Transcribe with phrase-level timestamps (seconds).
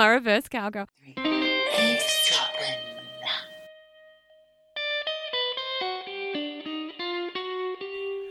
[0.00, 0.86] My reverse cowgirl.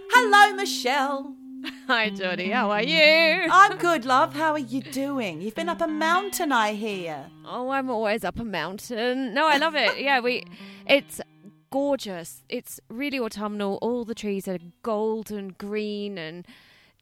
[0.10, 1.36] Hello, Michelle.
[1.86, 2.52] Hi, Jodie.
[2.52, 3.48] How are you?
[3.52, 4.34] I'm good, love.
[4.34, 5.42] How are you doing?
[5.42, 7.28] You've been up a mountain, I hear.
[7.46, 9.36] Oh, I'm always up a mountain.
[9.36, 10.00] No, I love it.
[10.02, 10.46] Yeah, we.
[10.88, 11.22] It's
[11.70, 12.42] gorgeous.
[12.50, 13.78] It's really autumnal.
[13.84, 16.48] All the trees are golden green and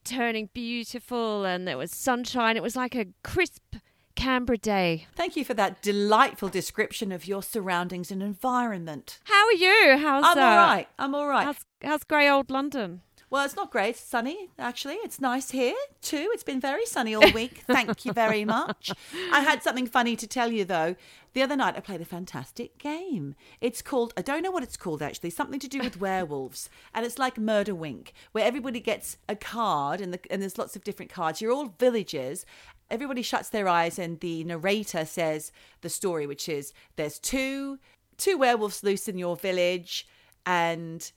[0.04, 2.58] turning beautiful, and there was sunshine.
[2.58, 3.78] It was like a crisp
[4.18, 5.08] Canberra day.
[5.16, 9.20] Thank you for that delightful description of your surroundings and environment.
[9.24, 9.98] How are you?
[9.98, 10.88] How's I'm uh, all right.
[11.00, 11.46] I'm all right.
[11.46, 13.02] How's, how's grey old London?
[13.30, 13.90] Well, it's not great.
[13.90, 14.96] It's sunny, actually.
[14.96, 16.30] It's nice here, too.
[16.32, 17.64] It's been very sunny all week.
[17.68, 18.92] Thank you very much.
[19.34, 20.96] I had something funny to tell you, though.
[21.34, 23.36] The other night, I played a fantastic game.
[23.60, 26.70] It's called, I don't know what it's called, actually, something to do with werewolves.
[26.94, 30.78] And it's like Murder Wink, where everybody gets a card, and, the, and there's lots
[30.78, 31.42] of different cards.
[31.42, 32.46] You're all villagers.
[32.90, 37.80] Everybody shuts their eyes, and the narrator says the story, which is there's two
[38.18, 40.08] two werewolves loose in your village,
[40.46, 41.12] and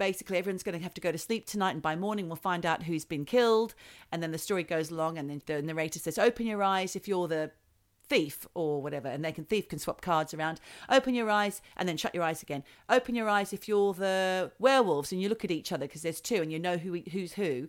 [0.00, 2.64] basically everyone's going to have to go to sleep tonight and by morning we'll find
[2.64, 3.74] out who's been killed.
[4.10, 7.06] And then the story goes along and then the narrator says open your eyes if
[7.06, 7.50] you're the
[8.08, 9.08] thief or whatever.
[9.08, 10.58] And they can thief can swap cards around.
[10.88, 12.64] Open your eyes and then shut your eyes again.
[12.88, 16.22] Open your eyes if you're the werewolves and you look at each other because there's
[16.22, 17.68] two and you know who who's who.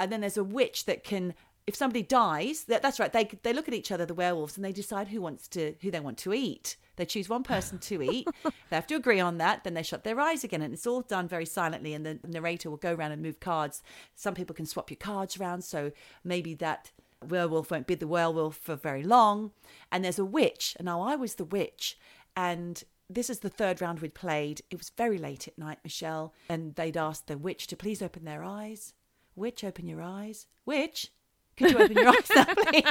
[0.00, 1.32] And then there's a witch that can
[1.68, 4.64] if somebody dies that, that's right they they look at each other the werewolves and
[4.64, 8.02] they decide who wants to who they want to eat they choose one person to
[8.02, 8.28] eat.
[8.42, 9.64] they have to agree on that.
[9.64, 10.60] Then they shut their eyes again.
[10.62, 11.94] And it's all done very silently.
[11.94, 13.82] And the narrator will go around and move cards.
[14.14, 15.62] Some people can swap your cards around.
[15.62, 15.92] So
[16.24, 16.90] maybe that
[17.26, 19.52] werewolf won't be the werewolf for very long.
[19.90, 20.74] And there's a witch.
[20.78, 21.96] And now I was the witch.
[22.36, 24.62] And this is the third round we'd played.
[24.68, 26.34] It was very late at night, Michelle.
[26.48, 28.92] And they'd asked the witch to please open their eyes.
[29.36, 30.48] Witch, open your eyes.
[30.66, 31.12] Witch,
[31.58, 32.84] could you open your eyes now, please?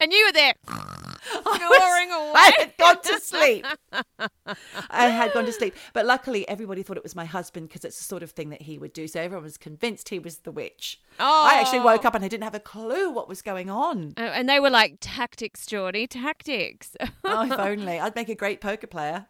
[0.00, 0.54] And you were there.
[0.68, 2.32] I Snoring away.
[2.34, 3.66] I had gone to sleep.
[4.90, 5.74] I had gone to sleep.
[5.92, 8.62] But luckily, everybody thought it was my husband because it's the sort of thing that
[8.62, 9.06] he would do.
[9.06, 11.00] So everyone was convinced he was the witch.
[11.18, 11.84] I actually Oh.
[11.84, 12.16] woke up oh.
[12.16, 14.14] and I didn't have a clue what was going on.
[14.16, 16.96] Oh, and they were like tactics, Jodie, tactics.
[17.24, 18.00] Oh, if only.
[18.00, 19.26] I'd make a great poker player.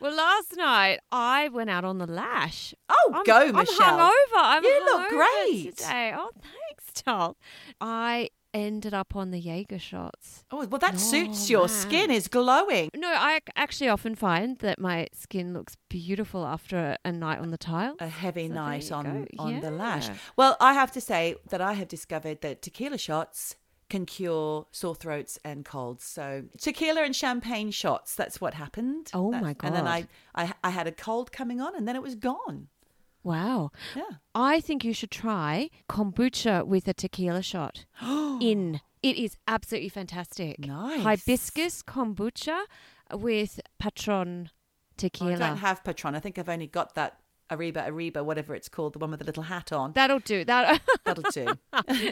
[0.00, 2.74] Well, last night I went out on the lash.
[2.88, 3.98] Oh, I'm, go, I'm Michelle.
[3.98, 4.12] hungover.
[4.34, 5.76] I'm You look great.
[5.76, 6.12] today.
[6.16, 7.36] Oh, thanks, doll.
[7.80, 10.44] I ended up on the Jaeger shots.
[10.52, 11.68] Oh, well, that Oh, suits your man.
[11.68, 12.88] skin is glowing.
[12.94, 17.58] No, I actually often find that my skin looks beautiful after a, night on the
[17.58, 17.96] tile.
[17.98, 19.04] A heavy So night on,
[19.36, 19.42] go.
[19.42, 20.08] on the lash.
[20.36, 23.56] Well, I have to say that I have discovered that tequila shots
[23.94, 26.04] can cure sore throats and colds.
[26.04, 29.10] So tequila and champagne shots, that's what happened.
[29.14, 29.66] Oh That- my god!
[29.68, 30.00] And then I,
[30.34, 32.68] I I had a cold coming on and then it was gone.
[33.22, 33.70] Wow.
[33.96, 34.16] Yeah.
[34.34, 37.86] I think you should try kombucha with a tequila shot.
[38.02, 38.80] in.
[39.02, 40.58] It is absolutely fantastic.
[40.58, 41.02] Nice.
[41.02, 42.58] Hibiscus kombucha
[43.12, 44.50] with Patron
[44.96, 45.34] tequila.
[45.34, 46.14] I don't have Patron.
[46.14, 47.18] I think I've only got that
[47.50, 49.92] Ariba Ariba, whatever it's called, the one with the little hat on.
[49.92, 50.44] That'll do.
[50.44, 51.46] That That'll do.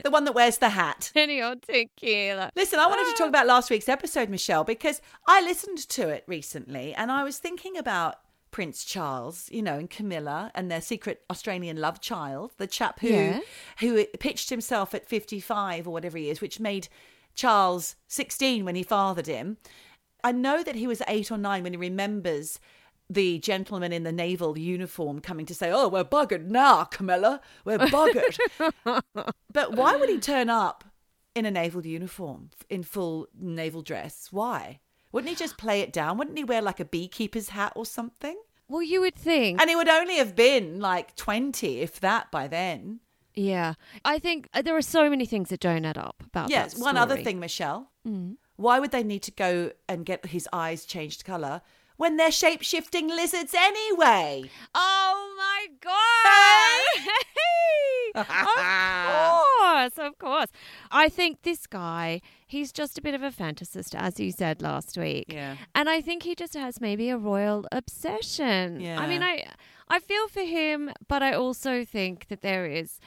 [0.04, 1.10] the one that wears the hat.
[1.16, 2.50] any old tequila.
[2.54, 6.24] Listen, I wanted to talk about last week's episode, Michelle, because I listened to it
[6.26, 8.16] recently and I was thinking about
[8.50, 13.08] Prince Charles, you know, and Camilla and their secret Australian love child, the chap who
[13.08, 13.40] Yeah.
[13.80, 16.88] who pitched himself at 55 or whatever he is, which made
[17.34, 19.56] Charles 16 when he fathered him.
[20.22, 22.60] I know that he was 8 or 9 when he remembers
[23.14, 27.40] the gentleman in the naval uniform coming to say, "Oh, we're buggered now, Camilla.
[27.64, 28.38] We're buggered."
[29.52, 30.84] But why would he turn up
[31.34, 34.28] in a naval uniform, in full naval dress?
[34.30, 34.80] Why?
[35.12, 36.16] Wouldn't he just play it down?
[36.16, 38.36] Wouldn't he wear like a beekeeper's hat or something?
[38.68, 39.60] Well, you would think.
[39.60, 43.00] And he would only have been like 20, if that, by then.
[43.34, 43.74] yeah.
[44.06, 46.96] I think uh, there are so many things that don't add up about Yes, one
[46.96, 47.90] other thing, Michelle.
[48.56, 51.60] Why would they need to go and get his eyes changed colour
[52.02, 54.50] when they're shape shifting lizards anyway?
[54.74, 57.06] Oh my god!
[58.16, 58.26] of
[59.96, 60.50] course, of course.
[60.90, 64.98] I think this guy, he's just a bit of a fantasist, as you said last
[64.98, 65.26] week.
[65.28, 65.54] Yeah.
[65.76, 68.80] And I think he just has maybe a royal obsession.
[68.80, 69.00] Yeah.
[69.00, 69.46] I mean, I
[69.88, 72.98] I feel for him, but I also think that there is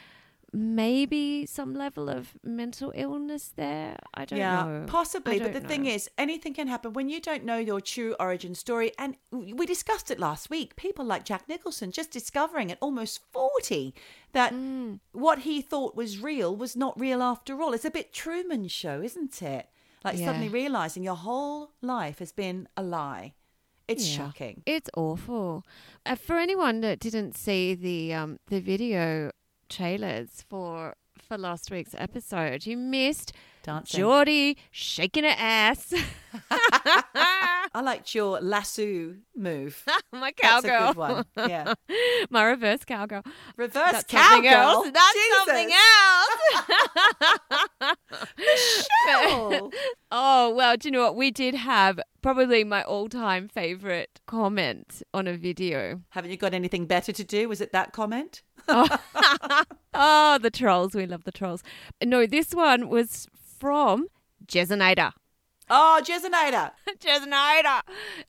[0.55, 3.97] maybe some level of mental illness there.
[4.13, 4.85] I don't yeah, know.
[4.87, 5.37] possibly.
[5.39, 8.55] But the don't thing is, anything can happen when you don't know your true origin
[8.55, 8.91] story.
[8.97, 10.75] And we discussed it last week.
[10.77, 13.93] People like Jack Nicholson just discovering at almost 40
[14.31, 14.99] that Mm.
[15.11, 17.73] what he thought was real was not real after all.
[17.73, 19.67] It's a bit Truman Show, isn't it?
[20.03, 20.27] Like Yeah.
[20.27, 23.33] suddenly realizing your whole life has been a lie.
[23.87, 24.17] It's Yeah.
[24.17, 24.63] shocking.
[24.65, 25.63] It's awful.
[26.05, 29.31] Uh, for anyone that didn't see the um, the video
[29.69, 33.33] trailers for for last week's episode, you missed
[33.63, 34.01] Dancing.
[34.03, 35.91] Jodie shaking her ass.
[36.51, 39.83] I liked your lasso move.
[40.13, 40.83] My That's cowgirl.
[40.83, 41.25] a good one.
[41.49, 41.73] Yeah.
[42.29, 43.23] My reverse cowgirl.
[43.57, 44.53] Reverse That's something cowgirl.
[44.53, 44.91] else.
[44.93, 45.37] That's Jesus.
[45.45, 45.71] something
[47.81, 47.97] else.
[48.37, 49.71] Michelle.
[50.11, 51.15] oh, well, do you know what?
[51.15, 56.01] We did have probably my all time favorite comment on a video.
[56.09, 57.49] Haven't you got anything better to do?
[57.49, 58.43] Was it that comment?
[59.97, 60.93] Oh, the trolls.
[60.93, 61.63] We love the trolls.
[62.03, 63.27] No, this one was
[63.59, 64.07] from
[64.45, 65.13] Jezanator.
[65.69, 66.71] Oh, Jesinator.
[66.99, 67.81] Jezanator.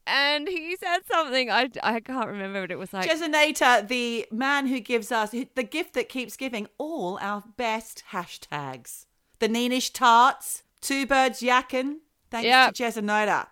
[0.06, 1.50] And he said something.
[1.50, 3.10] I, I can't remember what it was like.
[3.10, 9.06] Jesinator, the man who gives us the gift that keeps giving all our best hashtags.
[9.38, 12.00] The Neenish Tarts, Two Birds Yakin.
[12.30, 12.74] Thanks Yep.
[12.74, 13.46] to Jesinator.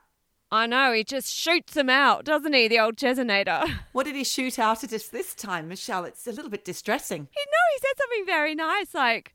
[0.50, 0.92] I know.
[0.92, 2.68] He just shoots them out, doesn't he?
[2.68, 3.68] The old Jezanator.
[3.92, 6.04] What did he shoot out at us this time, Michelle?
[6.04, 7.28] It's a little bit distressing.
[7.30, 9.32] He no, he said something very nice, like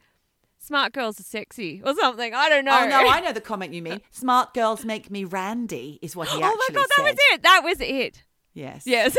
[0.59, 2.33] "smart girls are sexy" or something.
[2.33, 2.77] I don't know.
[2.81, 4.01] Oh no, I know the comment you mean.
[4.11, 7.03] Smart girls make me randy is what he said oh my god, that said.
[7.03, 7.43] was it.
[7.43, 8.23] That was it.
[8.53, 8.83] Yes.
[8.85, 9.15] Yes.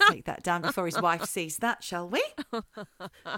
[0.00, 2.22] Let's take that down before his wife sees that, shall we?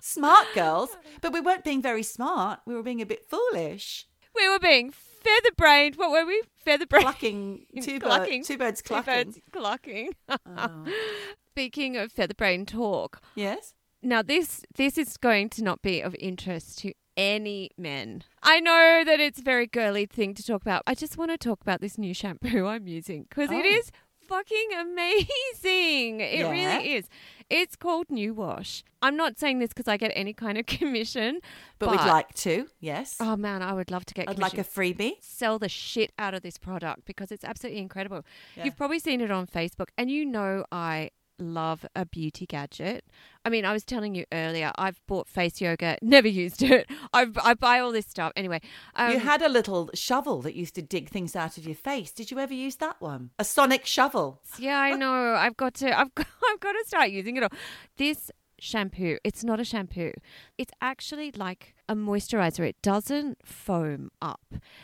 [0.03, 2.61] Smart girls, but we weren't being very smart.
[2.67, 4.07] We were being a bit foolish.
[4.35, 5.97] we were being feather brained.
[5.97, 6.43] What were we?
[6.57, 7.05] Feather brained.
[7.05, 8.45] Clucking two, bird, Clucking.
[8.45, 9.15] two birds Two clucking.
[9.25, 10.11] birds clucking.
[10.29, 10.85] Oh.
[11.53, 13.75] Speaking of feather brain talk, Yes.
[14.03, 18.23] now this this is going to not be of interest to any men.
[18.45, 20.83] I know that it's a very girly thing to talk about.
[20.87, 23.79] I just want to talk about this new shampoo I'm using because it Oh.
[23.79, 23.91] is
[24.29, 26.21] fucking amazing.
[26.21, 26.51] It Yeah.
[26.51, 27.09] really is.
[27.51, 28.85] It's called New Wash.
[29.01, 31.41] I'm not saying this because I get any kind of commission,
[31.79, 33.17] But, we'd like to, yes.
[33.21, 34.59] Oh man, I would love to get I'd commission.
[34.59, 35.13] like a freebie.
[35.21, 38.25] sell the shit out of this product because it's absolutely incredible.
[38.57, 38.65] Yeah.
[38.65, 43.05] You've probably seen it on Facebook, and you know I love a beauty gadget.
[43.45, 46.89] I mean, I was telling you earlier, I've bought face yoga, never used it.
[47.13, 48.61] I, I buy all this stuff anyway.
[48.95, 52.13] Um, you had a little shovel that used to dig things out of your face.
[52.13, 53.31] Did you ever use that one?
[53.39, 54.43] A sonic shovel.
[54.59, 55.35] yeah, I know.
[55.35, 55.99] I've got to.
[55.99, 57.51] I've got, I've got to start using it all.
[57.97, 58.31] This
[58.61, 60.13] shampoo, it's not a shampoo.
[60.57, 62.67] It's actually like a moisturizer.
[62.69, 64.41] It doesn't foam up.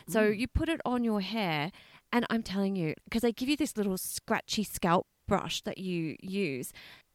[0.07, 1.71] So you put it on your hair,
[2.11, 6.15] and I'm telling you, because they give you this little scratchy scalp brush that you
[6.21, 6.71] use.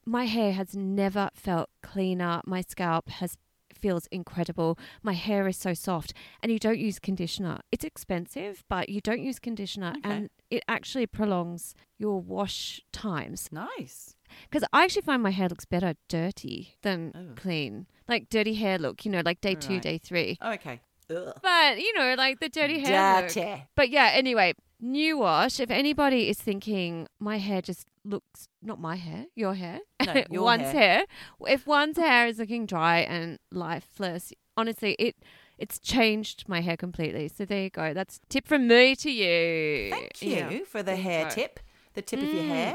[0.07, 2.41] My hair has never felt cleaner.
[2.47, 3.37] My scalp has
[3.81, 4.79] feels incredible.
[5.03, 6.13] My hair is so soft,
[6.43, 7.61] and you don't use conditioner.
[7.73, 10.11] It's expensive, but you don't use conditioner, Okay.
[10.11, 13.49] and it actually prolongs your wash times.
[13.51, 14.17] Nice.
[14.51, 17.35] Because I actually find my hair looks better dirty than Oh.
[17.41, 19.05] clean, like dirty hair look.
[19.07, 20.37] You know, like day two, day three.
[20.43, 20.81] Oh, okay.
[21.09, 21.33] Ugh.
[21.43, 23.23] But you know, like the dirty hair.
[23.23, 23.33] look.
[23.33, 23.65] Dirty.
[23.77, 25.61] But yeah, anyway, new wash.
[25.61, 30.43] If anybody is thinking my hair just looks not my hair, your hair, No, your
[30.43, 30.73] one's hair.
[30.73, 31.05] hair.
[31.49, 35.17] If one's hair is looking dry and lifeless, honestly, it
[35.59, 37.29] it's changed my hair completely.
[37.29, 37.93] So there you go.
[37.93, 39.91] That's tip from me to you.
[39.91, 40.59] Thank you Yeah.
[40.67, 41.31] for the hair go.
[41.31, 41.61] tip,
[41.95, 42.75] the tip of your mm.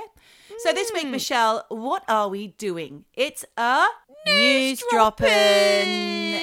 [0.50, 0.56] Mm.
[0.60, 3.06] So this week, Michelle, what are we doing?
[3.14, 3.86] It's a
[4.28, 5.30] news dropping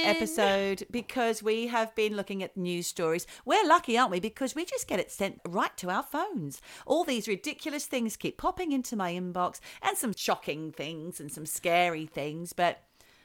[0.05, 3.27] episode because we have been looking at news stories.
[3.45, 4.21] We're lucky, aren't we?
[4.21, 6.61] Because we just get it sent right to our phones.
[6.87, 11.47] All these ridiculous things keep popping into my inbox, and some shocking things and some
[11.47, 12.83] scary things, but.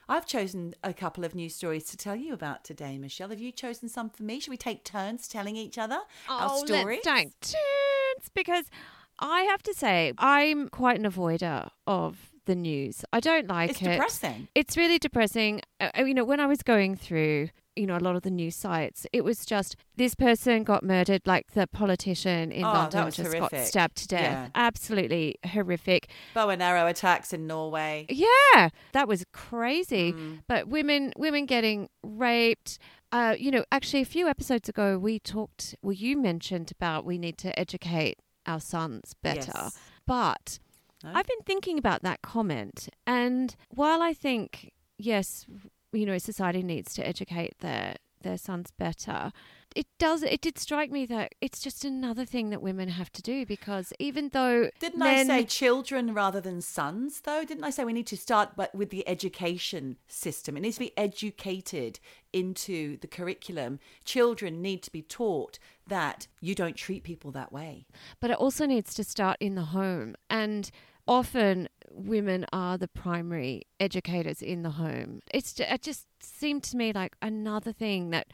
[0.09, 3.27] I've chosen a couple of news stories to tell you about today, Michelle.
[3.27, 4.39] Have you chosen some for me?
[4.39, 5.99] Should we take turns telling each other
[6.29, 7.01] our Oh, stories?
[7.03, 8.63] let's take turns because
[9.19, 13.03] I have to say I'm quite an avoider of the news.
[13.11, 13.91] I don't like It's it.
[13.91, 14.47] depressing.
[14.55, 15.61] It's really depressing.
[15.79, 18.55] Uh, you know, when I was going through, you know, a lot of the news
[18.55, 23.17] sites, it was just this person got murdered, like the politician in Oh, London just
[23.17, 23.51] horrific.
[23.51, 24.21] got stabbed to death.
[24.21, 24.47] Yeah.
[24.55, 26.09] Absolutely horrific.
[26.33, 28.05] Bow and arrow attacks in Norway.
[28.09, 30.13] Yeah, that was crazy.
[30.13, 30.39] Mm.
[30.47, 32.79] But women, women getting raped.
[33.11, 35.75] Uh, you know, actually, a few episodes ago, we talked.
[35.81, 38.17] Well, you mentioned about we need to educate
[38.47, 39.51] our sons better.
[39.53, 39.77] Yes.
[40.05, 40.59] But
[41.03, 41.11] No?
[41.13, 45.45] I've been thinking about that comment, and while I think yes,
[45.91, 47.95] you know, society needs to educate their
[48.27, 49.31] their sons better.
[49.75, 50.23] It does.
[50.23, 53.93] It did strike me that it's just another thing that women have to do because
[53.99, 57.43] even though Didn't I say children rather than sons, though?
[57.45, 60.57] Didn't I say we need to start but with the education system?
[60.57, 61.99] It needs to be educated
[62.33, 63.79] into the curriculum.
[64.03, 67.85] Children need to be taught that you don't treat people that way.
[68.19, 70.15] but it also needs to start in the home.
[70.29, 70.71] And
[71.07, 75.21] often women are the primary educators in the home.
[75.33, 78.27] It's ju- it just seemed to me like another thing that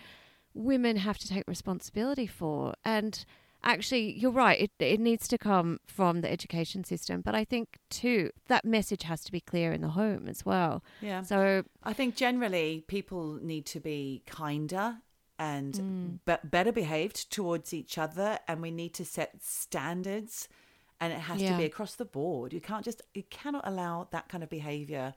[0.53, 2.73] women have to take responsibility for.
[2.85, 3.23] And
[3.63, 4.59] actually, you're right.
[4.59, 7.21] It it needs to come from the education system.
[7.21, 10.83] But I think too that message has to be clear in the home as well.
[11.01, 11.21] Yeah.
[11.23, 14.97] So I think generally people need to be kinder
[15.39, 16.19] and Mm.
[16.25, 20.47] be- better behaved towards each other and we need to set standards
[21.01, 24.29] and it has to be across the board you can't just you cannot allow that
[24.29, 25.15] kind of behavior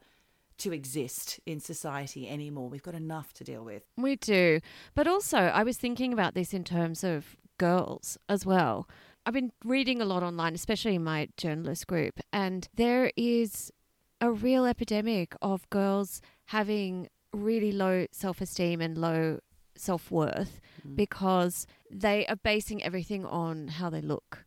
[0.57, 4.59] to exist in society anymore we've got enough to deal with We do.
[4.95, 8.87] But also, I was thinking about this in terms of girls as well.
[9.25, 13.71] I've been reading a lot online, especially in my journalist group, and there is
[14.21, 19.39] a real epidemic of girls having really low self esteem and low
[19.75, 20.95] self worth mm.
[20.95, 24.45] because they are basing everything on how they look.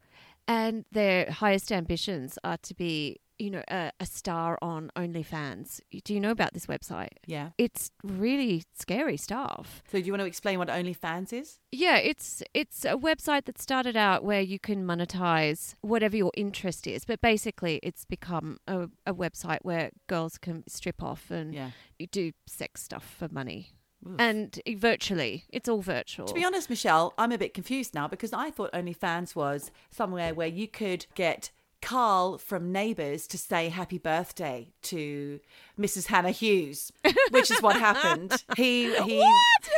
[0.49, 5.81] And their highest ambitions are to be, you know, a, a star on OnlyFans.
[6.05, 7.09] Do you know about this website?
[7.27, 9.83] yeah it's really scary stuff.
[9.91, 13.59] so do you want to explain what onlyfans is Yeah, it's it's a website that
[13.59, 18.89] started out where you can monetize whatever your interest is, but basically it's become a,
[19.07, 21.71] a website where girls can strip off and yeah
[22.11, 23.73] do sex stuff for money.
[24.07, 24.17] Oof.
[24.19, 26.27] And virtually, it's all virtual.
[26.27, 30.33] To be honest, Michelle, I'm a bit confused now because I thought OnlyFans was somewhere
[30.33, 31.51] where you could get
[31.83, 35.41] Carl from Neighbours to say happy birthday to
[35.79, 36.07] Mrs.
[36.07, 36.93] Hannah Hughes,
[37.31, 38.33] which is what happened.
[38.57, 39.25] He he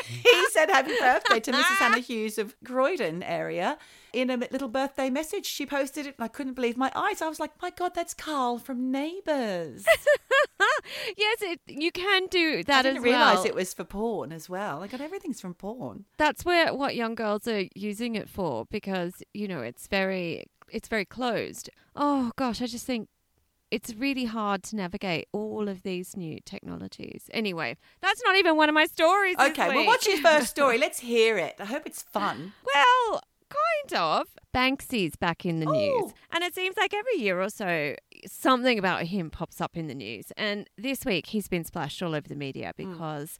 [0.09, 1.79] he said happy birthday to Mrs.
[1.79, 3.79] Hannah Hughes of Croydon area
[4.13, 5.47] in a little birthday message.
[5.47, 7.23] She posted it, and I couldn't believe my eyes.
[7.23, 9.85] I was like, my God, that's Carl from Neighbours.
[11.17, 13.47] yes, it, you can do that I didn't as realise well.
[13.47, 14.79] it was for porn as well.
[14.79, 16.05] Like, everything's from porn.
[16.19, 20.89] That's where what young girls are using it for because you know it's very it's
[20.89, 21.71] very closed.
[21.95, 23.09] Oh gosh, I just think
[23.71, 27.31] it's really hard to navigate all of these new technologies.
[27.33, 29.37] Anyway, that's not even one of my stories.
[29.39, 30.77] this Okay, well, what's your first story?
[30.79, 31.55] Let's hear it.
[31.59, 32.53] I hope it's fun.
[32.75, 34.29] Well, kind of.
[34.55, 36.03] Banksy's back in the news.
[36.05, 36.13] Oh.
[36.31, 39.95] And it seems like every year or so, something about him pops up in the
[39.95, 40.27] news.
[40.37, 42.91] And this week, he's been splashed all over the media hmm.
[42.91, 43.39] because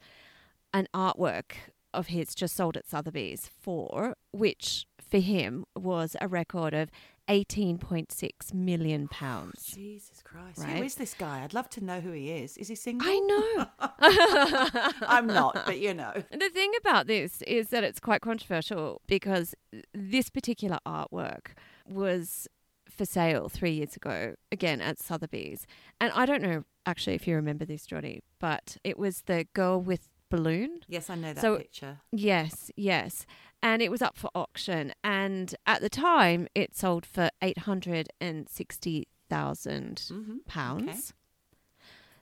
[0.73, 1.51] an artwork
[1.93, 6.89] of his just sold at Sotheby's for, which for him was a record of
[7.29, 9.73] 18.6 million oh, pounds.
[9.73, 10.57] Jesus Christ.
[10.57, 10.77] Right.
[10.77, 11.43] Who is this guy?
[11.43, 12.57] I'd love to know who he is.
[12.57, 13.07] Is he single?
[13.09, 14.87] I know.
[15.07, 16.13] I'm not, but you know.
[16.31, 19.55] The thing about this is that it's quite controversial because
[19.93, 21.53] this particular artwork
[21.87, 22.47] was
[22.89, 25.65] for sale three years ago, again at Sotheby's.
[26.01, 29.79] And I don't know actually if you remember this, Johnny, but it was the girl
[29.79, 30.81] with balloon.
[30.87, 31.99] Yes, I know that So- picture.
[32.11, 33.25] Yes, yes.
[33.63, 34.93] And it was up for auction.
[35.03, 41.13] And at the time, it sold for 860,000 Mhm, pounds.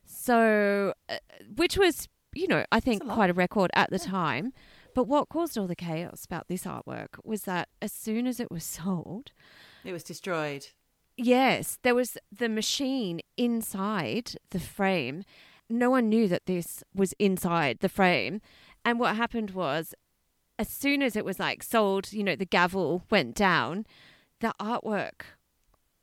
[0.05, 1.17] So, uh,
[1.55, 4.53] which was, you know, I think a quite a record at the time.
[4.93, 8.51] But what caused all the chaos about this artwork was that as soon as it
[8.51, 9.31] was sold,
[9.83, 10.67] It was destroyed.
[11.17, 15.24] yes, there was the machine inside the frame.
[15.69, 18.41] No one knew that this was inside the frame.
[18.83, 19.93] And what happened was,
[20.62, 23.84] as soon as it was like sold, you know, the gavel went down,
[24.41, 25.22] the artwork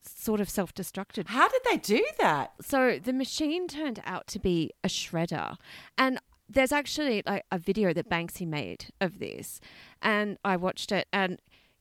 [0.03, 2.53] sort of self destructed How did they do that?
[2.61, 5.57] so the machine turned out to be a shredder
[5.99, 9.61] and there's actually like a video that banksy made of this
[10.01, 11.39] and i watched it and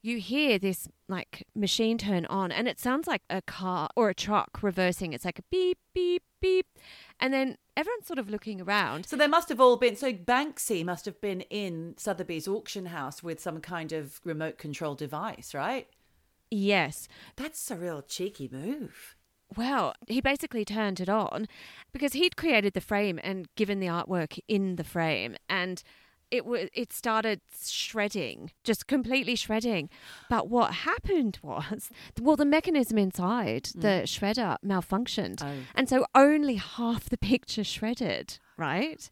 [0.07, 4.13] you hear this like machine turn on and it sounds like a car or a
[4.13, 6.67] truck reversing it's like a beep beep beep
[7.19, 9.95] and then everyone's sort of looking around So they must have all been.
[9.95, 14.95] So Banksy must have been in Sotheby's auction house with some kind of remote control
[14.95, 15.87] device, right?
[16.49, 19.15] yes That's a real cheeky move.
[19.55, 21.47] Well, he basically turned it on
[21.93, 25.81] because he'd created the frame and given the artwork in the frame and
[26.31, 29.89] it was it started shredding, just completely shredding.
[30.29, 33.81] But what happened was well the mechanism inside mm.
[33.81, 35.43] the shredder malfunctioned.
[35.43, 35.53] Oh.
[35.75, 39.09] And so only half the picture shredded, right?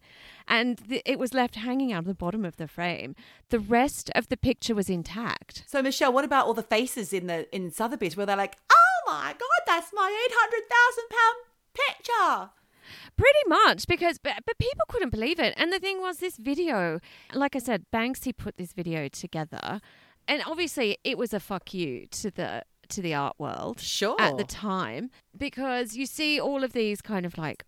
[0.47, 3.15] And it was left hanging out of the bottom of the frame.
[3.49, 5.63] The rest of the picture was intact.
[5.67, 9.11] So Michelle, what about all the faces in the in Sotheby's where they're like, "Oh
[9.11, 11.35] my god, that's my eight hundred thousand pound
[11.73, 12.64] picture."
[13.17, 15.53] Pretty much because but, but people couldn't believe it.
[15.57, 16.99] And the thing was this video,
[17.33, 19.79] like I said, Banksy put this video together
[20.27, 24.15] and obviously it was a fuck you to the to the art world Sure.
[24.19, 27.63] at the time because you see all of these kind of like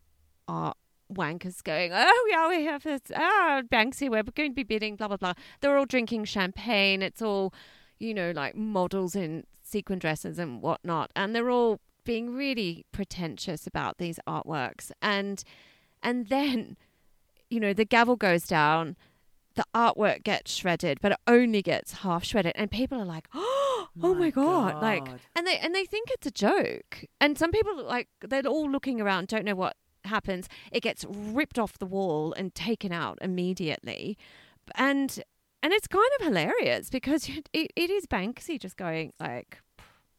[0.48, 0.78] art
[1.12, 5.08] wankers going, oh yeah, we have this ah Banksy, we're going to be bidding, blah
[5.08, 5.34] blah blah.
[5.62, 7.02] They're all drinking champagne.
[7.02, 7.54] It's all,
[8.00, 13.68] you know, like models in sequin dresses and whatnot, and they're all being really pretentious
[13.68, 14.92] about these artworks.
[15.02, 15.44] And
[16.02, 16.78] and then,
[17.50, 18.96] you know, the gavel goes down.
[19.56, 23.88] The artwork gets shredded, but it only gets half shredded, and people are like, "Oh,
[24.04, 27.06] oh my My god!" Like, and they and they think it's a joke.
[27.20, 30.48] And some people like they're all looking around, don't know what happens.
[30.72, 34.18] It gets ripped off the wall and taken out immediately,
[34.76, 35.22] and
[35.64, 39.58] and it's kind of hilarious because it, it is Banksy just going like,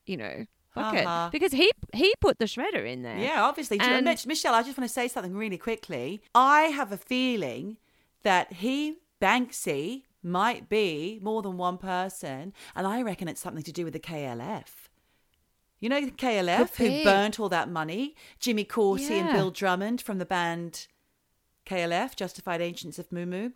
[0.04, 0.47] you know,
[0.79, 1.29] fuck Uh-huh.
[1.33, 3.19] because he he put the shredder in there.
[3.19, 3.79] Yeah, obviously.
[3.81, 6.21] And- Mich- Michelle, I just want to say something really quickly.
[6.35, 7.77] I have a feeling
[8.23, 13.73] that he, Banksy, might be more than one person, and I reckon it's something to
[13.73, 14.89] do with the KLF.
[15.81, 18.17] You know the KLF who burnt all that money?
[18.41, 20.89] Jimmy Cauty and Bill Drummond from the band
[21.67, 23.51] KLF, Justified Ancients of Moo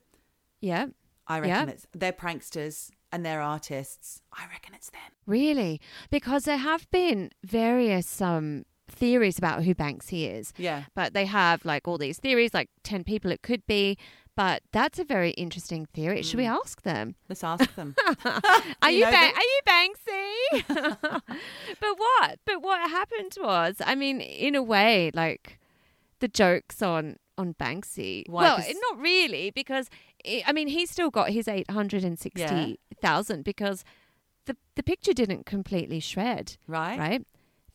[0.61, 0.87] yeah,
[1.27, 1.75] I reckon Yeah.
[1.75, 4.23] it's they're pranksters and they're artists.
[4.33, 5.01] I reckon it's them.
[5.27, 10.53] really, because there have been various um theories about who Banksy is.
[10.57, 10.85] Yeah.
[10.95, 13.97] but they have like all these theories, like ten people it could be.
[14.35, 16.23] But that's a very interesting theory.
[16.23, 17.17] Should we ask them?
[17.29, 17.95] Let's ask them.
[18.83, 20.65] Are you you, know ba- are you Banksy?
[21.81, 22.39] but what?
[22.47, 25.59] But what happened was, I mean, in a way, like
[26.21, 28.27] the jokes on on Banksy.
[28.29, 28.43] Why?
[28.43, 28.59] Well,
[28.91, 29.91] not really, because
[30.47, 33.85] i mean, he's still got his eight hundred and sixty thousand because
[34.47, 36.99] the the picture didn't completely shred, right?
[36.99, 37.27] right?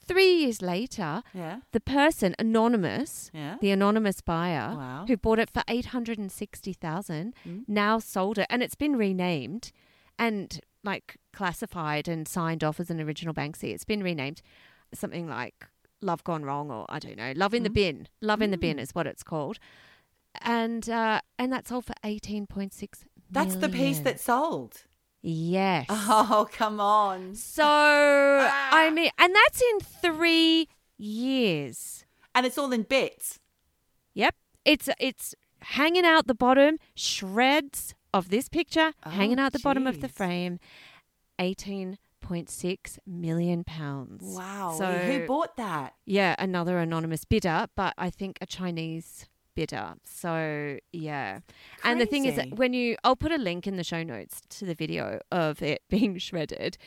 [0.05, 1.59] Three years later, Yeah.
[1.73, 3.57] the person anonymous, Yeah.
[3.59, 5.05] the anonymous buyer Wow.
[5.07, 7.63] who bought it for eight hundred and sixty thousand, Mm.
[7.67, 9.71] now sold it, and it's been renamed
[10.17, 13.73] and like classified and signed off as an original Banksy.
[13.73, 14.41] It's been renamed
[14.93, 15.67] something like
[16.01, 17.73] Love Gone Wrong, or I don't know, Love in the Mm.
[17.73, 18.07] Bin.
[18.21, 19.59] Love in the Bin is what it's called,
[20.41, 23.05] and uh, and that's sold for eighteen point six.
[23.29, 24.83] That's the piece that sold.
[25.21, 25.85] yes.
[25.89, 27.35] Oh, come on.
[27.35, 30.67] So I mean, and that's in three
[30.97, 32.05] years.
[32.33, 33.39] And it's all in bits.
[34.13, 34.35] Yep.
[34.65, 39.85] It's it's hanging out the bottom, shreds of this picture hanging Oh, out the bottom
[39.87, 40.59] of the frame.
[41.39, 44.23] 18.6 million pounds.
[44.23, 44.75] Wow.
[44.77, 45.93] So Who bought that?
[46.05, 49.95] yeah, another anonymous bidder, but I think a Chinese bidder.
[50.03, 51.39] So yeah.
[51.83, 54.65] And the thing is when you I'll put a link in the show notes to
[54.65, 56.77] the video of it being shredded,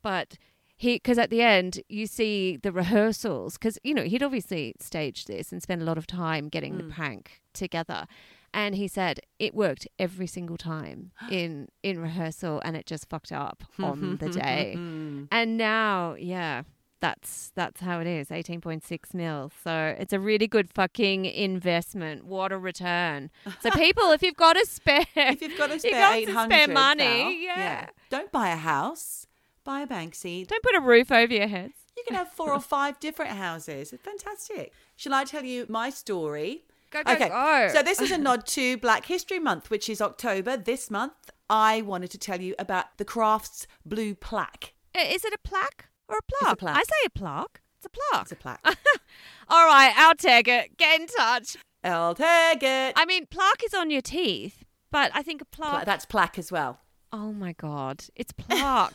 [0.00, 0.38] but
[0.76, 5.26] he because at the end you see the rehearsals because you know he'd obviously staged
[5.26, 6.94] this and spent a lot of time getting the mm.
[6.94, 8.06] prank together.
[8.52, 13.32] And he said it worked every single time in in rehearsal and it just fucked
[13.32, 14.76] up on the day.
[15.32, 16.62] And now yeah
[17.00, 22.52] that's that's how it is 18.6 mil so it's a really good fucking investment what
[22.52, 26.16] a return so people if you've got a spare If you've got a spare got
[26.16, 27.86] eight some hundred, spare money yeah.
[28.10, 29.26] Don't buy a house.
[29.64, 30.46] Buy a Banksy.
[30.46, 33.92] don't put a roof over your heads You can have four or five different houses.
[33.92, 34.72] It's fantastic.
[34.96, 36.64] Shall I tell you my story?
[36.90, 37.28] Go, go, okay.
[37.28, 37.68] go.
[37.72, 41.12] So this is a nod to Black History Month, which is October this month.
[41.48, 44.74] I wanted to tell you about the Crafts Blue Plaque.
[44.94, 46.58] Is it a plaque or a a plaque?
[46.58, 46.76] plaque.
[46.76, 48.60] I say a plaque it's a plaque It's a plaque.
[49.48, 52.92] all right i'll take it get in touch I'll take it.
[52.96, 56.38] i mean plaque is on your teeth but i think a Pla- plaque That's plaque
[56.38, 56.80] as well.
[57.12, 58.92] Oh my god it's plaque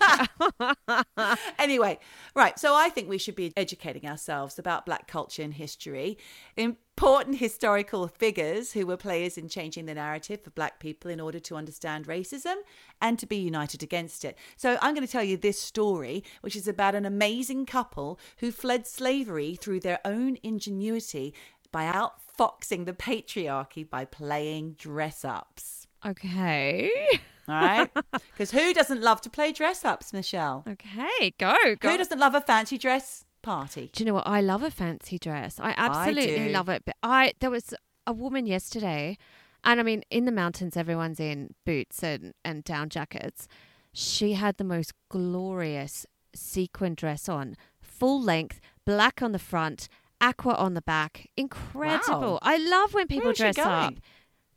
[1.60, 2.00] Anyway,
[2.36, 2.58] right.
[2.60, 6.18] So I think we should be educating ourselves about black culture and history.
[6.56, 11.40] Important historical figures who were players in changing the narrative for black people in order
[11.40, 12.56] to understand racism
[13.02, 14.38] and to be united against it.
[14.56, 18.52] So I'm going to tell you this story, which is about an amazing couple who
[18.52, 21.34] fled slavery through their own ingenuity
[21.72, 25.88] by outfoxing the patriarchy by playing dress ups.
[26.06, 26.92] okay
[27.48, 27.90] All right?
[28.32, 30.64] Because who doesn't love to play dress ups, Michelle?
[30.68, 33.90] okay go go Who doesn't love a fancy dress party?
[33.94, 34.28] Do you know what?
[34.28, 35.60] I love a fancy dress.
[35.60, 36.50] I absolutely do.
[36.50, 36.84] love it.
[36.86, 37.74] But I there was
[38.08, 39.18] a woman yesterday,
[39.64, 43.48] and I mean, in the mountains, everyone's in boots and and down jackets.
[43.94, 46.06] She had the most glorious
[46.36, 49.88] sequin dress on, full length, black on the front,
[50.20, 51.30] aqua on the back.
[51.38, 52.34] Incredible.
[52.34, 52.40] Wow.
[52.42, 53.94] I love when people dress up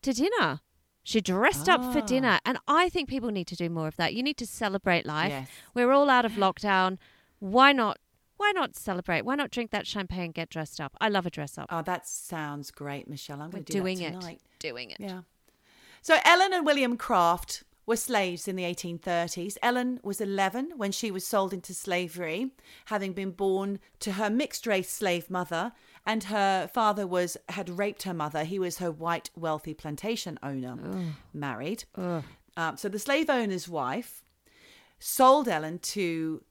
[0.03, 0.61] to dinner.
[1.09, 2.05] She dressed up for Ah.
[2.05, 4.13] dinner, and I think people need to do more of that.
[4.13, 5.31] You need to celebrate life.
[5.31, 5.49] Yes.
[5.73, 6.99] We're all out of lockdown.
[7.39, 7.99] Why not?
[8.37, 9.23] Why not celebrate?
[9.23, 10.95] Why not drink that champagne, and get dressed up?
[11.01, 11.69] I love a dress up.
[11.71, 13.41] Oh, that sounds great, Michelle.
[13.41, 14.21] I'm going to do doing that it.
[14.21, 14.41] tonight.
[14.59, 14.99] Doing it.
[15.01, 15.23] Yeah.
[16.03, 19.57] So Ellen and William Craft were slaves in the 1830s.
[19.63, 22.51] Ellen was 11 when she was sold into slavery,
[22.87, 25.73] having been born to her mixed race slave mother,
[26.09, 28.43] and her father was had raped her mother.
[28.45, 30.77] He was her white wealthy plantation owner,
[31.33, 31.85] married.
[32.57, 34.25] Um, so the slave owner's wife
[34.99, 36.43] sold Ellen to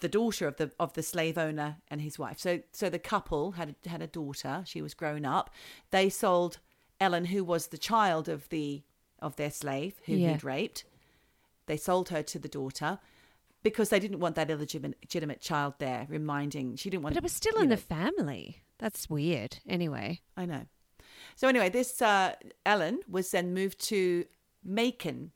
[0.00, 2.38] the daughter of the of the slave owner and his wife.
[2.38, 4.62] So so the couple had had a daughter.
[4.66, 5.50] She was grown up.
[5.90, 6.58] They sold
[7.00, 8.82] Ellen, who was the child of the
[9.20, 10.32] of their slave who Yeah.
[10.32, 10.84] he'd raped.
[11.66, 12.98] They sold her to the daughter
[13.62, 16.06] because they didn't want that illegitimate legitimate child there.
[16.08, 17.14] Reminding she didn't want.
[17.14, 18.62] But it was still in know, the family.
[18.78, 19.58] That's weird.
[19.68, 20.22] Anyway.
[20.36, 20.66] I know.
[21.36, 24.24] So anyway, this uh, Ellen was then moved to
[24.64, 25.32] Macon,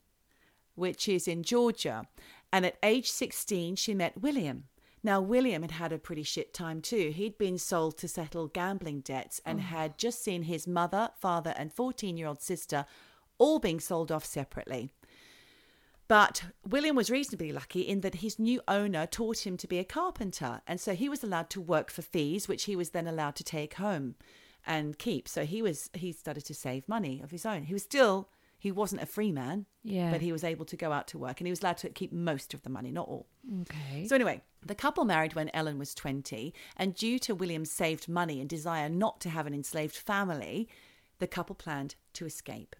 [0.74, 2.06] which is in Georgia.
[2.52, 4.64] And at age 16, she met William.
[5.02, 7.12] Now, William had had a pretty shit time too.
[7.14, 11.70] He'd been sold to settle gambling debts and had just seen his mother, father, and
[11.70, 12.87] 14 year old sister
[13.37, 14.90] all being sold off separately.
[16.07, 19.85] But William was reasonably lucky in that his new owner taught him to be a
[19.85, 20.61] carpenter.
[20.67, 23.45] And so he was allowed to work for fees, which he was then allowed to
[23.45, 24.14] take home
[24.67, 25.29] and keep.
[25.29, 27.64] So he was he started to save money of his own.
[27.64, 30.11] He was still he wasn't a free man, Yeah.
[30.11, 32.12] but he was able to go out to work and he was allowed to keep
[32.12, 33.27] most of the money, not all.
[33.62, 34.07] Okay.
[34.07, 38.40] So anyway, the couple married when Ellen was 20, and due to William's saved money
[38.40, 40.67] and desire not to have an enslaved family,
[41.19, 42.75] the couple planned to escape.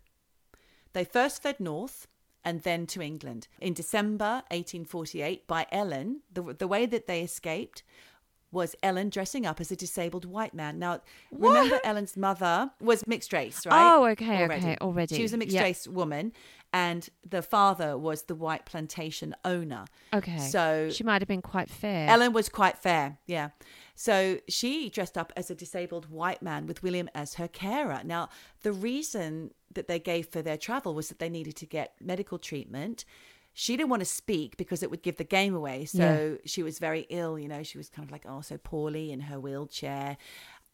[0.95, 2.07] They first fled north
[2.44, 3.48] and then to England.
[3.61, 7.83] In December 1848, by Ellen, the, the way that they escaped
[8.55, 10.79] was Ellen dressing up as a disabled white man.
[10.79, 13.93] Now, remember Ellen's mother was mixed race, right?
[13.95, 15.17] Oh, okay, okay, already.
[15.17, 15.62] She was a mixed Yep.
[15.64, 16.33] race woman,
[16.73, 19.85] and the father was the white plantation owner.
[20.14, 20.38] okay.
[20.38, 22.09] So she might have been quite fair.
[22.09, 23.51] Ellen was quite fair, yeah.
[23.95, 28.01] So she dressed up as a disabled white man with William as her carer.
[28.05, 28.29] Now,
[28.62, 32.38] the reason that they gave for their travel was that they needed to get medical
[32.38, 33.05] treatment.
[33.57, 35.85] She didn't want to speak because it would give the game away.
[35.85, 39.12] So she was very ill, you know, she was kind of like, oh, so poorly
[39.12, 40.17] in her wheelchair.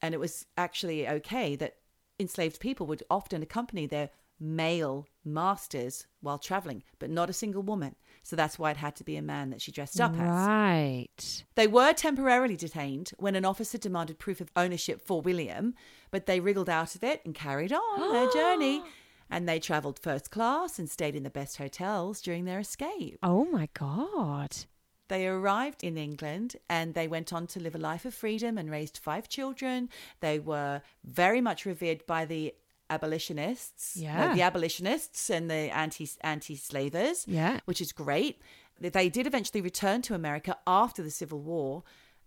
[0.01, 1.77] And it was actually okay that
[2.19, 4.09] enslaved people would often accompany their
[4.43, 7.97] male masters while traveling, but not a single woman.
[8.23, 10.19] So that's why it had to be a man that she dressed up as.
[10.19, 11.45] Right.
[11.57, 15.75] They were temporarily detained when an officer demanded proof of ownership for William,
[16.11, 18.83] but they wriggled out of it and carried on their journey.
[19.31, 23.19] And they travelled first class and stayed in the best hotels during their escape.
[23.23, 24.57] Oh my god.
[25.09, 28.71] They arrived in England and they went on to live a life of freedom and
[28.71, 29.88] raised five children.
[30.21, 32.55] They were very much revered by the
[32.90, 34.35] abolitionists, Yeah.
[34.35, 37.61] the abolitionists and the anti anti slavers, Yeah.
[37.64, 38.40] which is great.
[38.81, 41.83] They did eventually return to America after the Civil War,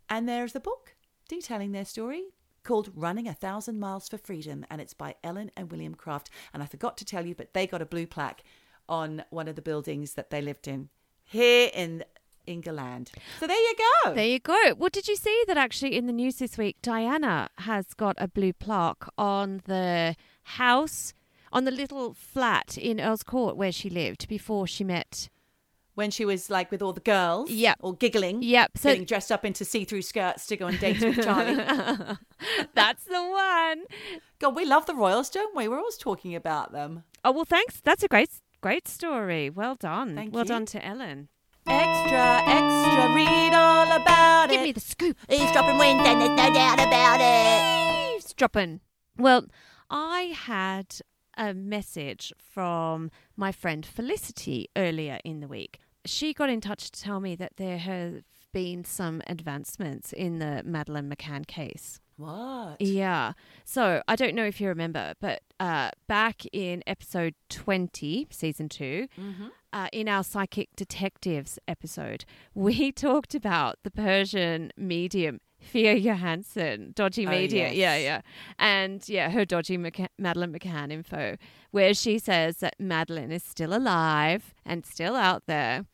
[0.10, 0.96] and there's the book
[1.28, 2.26] detailing their story
[2.64, 6.30] called Running a Thousand Miles for Freedom, and it's by Ellen and William Craft.
[6.54, 8.44] And I forgot to tell you, but they got a blue plaque
[8.88, 10.90] on one of the buildings that they lived in
[11.24, 12.04] here in
[12.46, 13.12] England.
[13.40, 14.14] So there you go.
[14.14, 14.74] There you go.
[14.78, 18.28] Well, did you see that actually in the news this week, Diana has got a
[18.28, 21.14] blue plaque on the house,
[21.52, 25.30] on the little flat in Earl's Court where she lived before she met.
[25.96, 27.78] When she was like with all the girls, Yep.
[27.82, 31.24] or giggling, Yep, so- getting dressed up into see-through skirts to go on dates with
[31.24, 31.56] Charlie.
[32.74, 33.84] That's the one.
[34.40, 35.68] God, we love the royals, don't we?
[35.68, 37.04] We're always talking about them.
[37.24, 37.80] Oh well, thanks.
[37.82, 38.30] That's a great,
[38.62, 39.50] great story.
[39.50, 40.16] Well done.
[40.16, 40.50] Thank well you.
[40.50, 41.30] done to Ellen.
[41.66, 44.58] Extra, extra, read all about Give it.
[44.58, 45.18] Give me the scoop.
[45.30, 48.16] Eavesdropping Wednesday, and there's no doubt about it.
[48.18, 48.82] Eavesdropping.
[49.18, 49.46] Well,
[49.90, 50.98] I had
[51.38, 55.80] a message from my friend Felicity earlier in the week.
[56.06, 60.62] She got in touch to tell me that there have been some advancements in the
[60.64, 62.00] Madeleine McCann case.
[62.18, 62.80] What?
[62.80, 63.34] Yeah.
[63.66, 69.08] So I don't know if you remember, but uh, back in episode 20, season 2
[69.74, 75.40] uh, in our Psychic Detectives episode, we talked about the Persian medium.
[75.64, 78.02] Thea Johansson, dodgy Oh, media, yeah, yes.
[78.04, 78.22] yeah,
[78.60, 81.38] and yeah, her dodgy Maca- Madeleine McCann info,
[81.72, 85.86] where she says that Madeleine is still alive and still out there.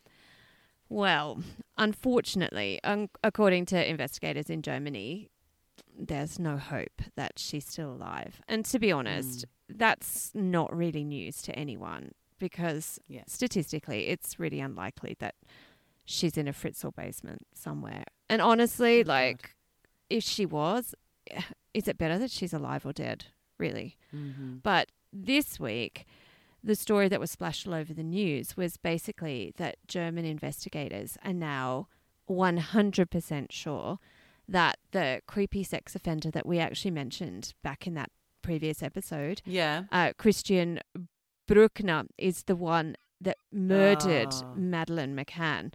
[0.90, 1.44] Well,
[1.78, 5.30] unfortunately, un- according to investigators in Germany,
[5.98, 8.42] there's no hope that she's still alive.
[8.48, 9.78] And to be honest, hmm.
[9.78, 13.24] that's not really news to anyone because Yeah.
[13.28, 15.36] statistically, it's really unlikely that
[16.06, 18.06] she's in a Fritzl basement somewhere.
[18.30, 19.56] And honestly, like,
[20.10, 20.96] if she was,
[21.74, 23.26] is it better that she's alive or dead?
[23.58, 23.98] Really?
[24.64, 26.06] But this week,
[26.64, 31.34] the story that was splashed all over the news was basically that German investigators are
[31.34, 31.88] now
[32.30, 34.00] 100% sure
[34.48, 38.10] that the creepy sex offender that we actually mentioned back in that
[38.42, 39.84] previous episode, Yeah.
[39.92, 40.80] uh, Christian
[41.48, 44.54] Bruckner, is the one that murdered Ah.
[44.56, 45.74] Madeleine McCann.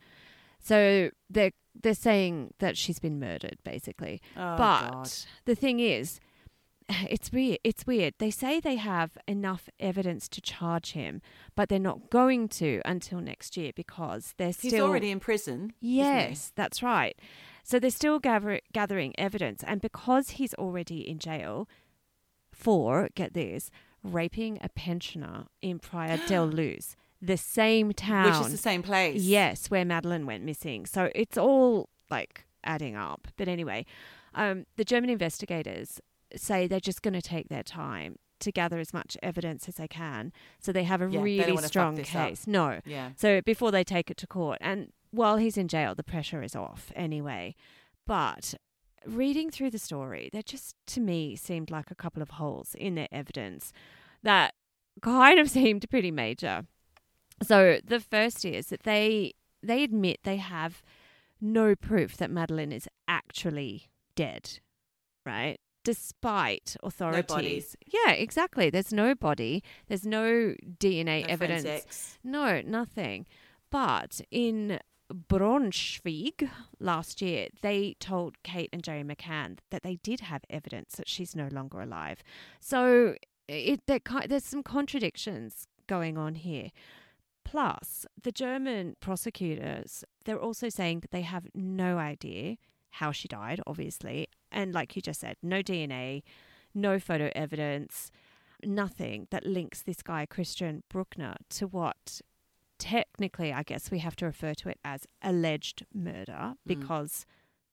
[0.64, 4.22] So they're they're saying that she's been murdered, basically.
[4.36, 5.10] Oh, but God.
[5.44, 6.20] the thing is,
[6.88, 7.58] it's weird.
[7.64, 8.14] It's weird.
[8.18, 11.20] They say they have enough evidence to charge him,
[11.54, 15.20] but they're not going to until next year because they're still He's still already in
[15.20, 15.74] prison.
[15.80, 17.18] Yes, that's right.
[17.62, 21.68] So they're still gather- gathering evidence, and because he's already in jail
[22.52, 23.70] for get this
[24.02, 29.22] raping a pensioner in Praia del Luz, the same town, Which is the same place.
[29.22, 30.86] Yes, where Madeleine went missing.
[30.86, 33.28] So it's all like adding up.
[33.36, 33.86] But anyway,
[34.34, 36.00] um, the German investigators
[36.36, 39.88] say they're just going to take their time to gather as much evidence as they
[39.88, 42.28] can, so they have a Yeah, really strong this up.
[42.28, 42.46] case.
[42.46, 43.10] No, Yeah.
[43.16, 46.54] so before they take it to court, and while he's in jail, the pressure is
[46.56, 47.54] off anyway.
[48.06, 48.54] But
[49.06, 52.96] reading through the story, there just to me seemed like a couple of holes in
[52.96, 53.72] their evidence
[54.22, 54.54] that
[55.00, 56.66] kind of seemed pretty major.
[57.42, 60.82] So the first is that they they admit they have
[61.40, 64.60] no proof that Madeleine is actually dead,
[65.26, 65.58] right?
[65.84, 67.76] Despite authorities.
[67.86, 68.70] Yeah, exactly.
[68.70, 69.62] There's no body.
[69.88, 71.62] There's no DNA No evidence.
[71.64, 72.18] forensics.
[72.24, 73.26] No, nothing.
[73.70, 74.78] But in
[75.12, 76.48] Braunschweig
[76.80, 81.36] last year, they told Kate and Gerry McCann that they did have evidence that she's
[81.36, 82.22] no longer alive.
[82.60, 83.16] So
[83.46, 86.70] it, there, there's some contradictions going on here.
[87.44, 92.56] Plus, the German prosecutors, they're also saying that they have no idea
[92.90, 94.28] how she died, obviously.
[94.50, 96.22] And like you just said, no DNA,
[96.74, 98.10] no photo evidence,
[98.64, 102.20] nothing that links this guy, Christian Bruckner, to what
[102.78, 106.54] technically, I guess we have to refer to it as alleged murder hmm.
[106.66, 107.26] because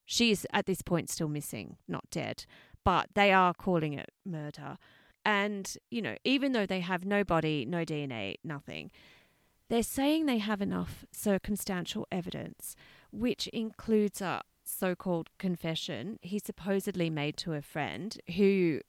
[0.05, 2.45] she is at this point still missing, not dead.
[2.83, 4.77] But they are calling it murder.
[5.23, 8.89] And, you know, even though they have no body, no DNA, nothing,
[9.71, 12.75] they're saying they have enough circumstantial evidence,
[13.09, 18.81] which includes a so called confession he supposedly made to a friend who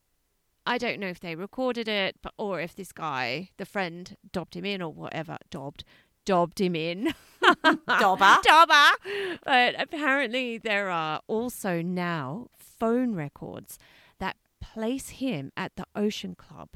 [0.66, 4.56] I don't know if they recorded it, but or if this guy, the friend, dobbed
[4.56, 5.84] him in or whatever, dobbed,
[6.24, 7.14] dobbed him in.
[7.86, 8.38] Dobber.
[8.42, 8.90] Dobber.
[9.44, 13.78] But apparently there are also now phone records
[14.18, 16.70] that place him at the Ocean Club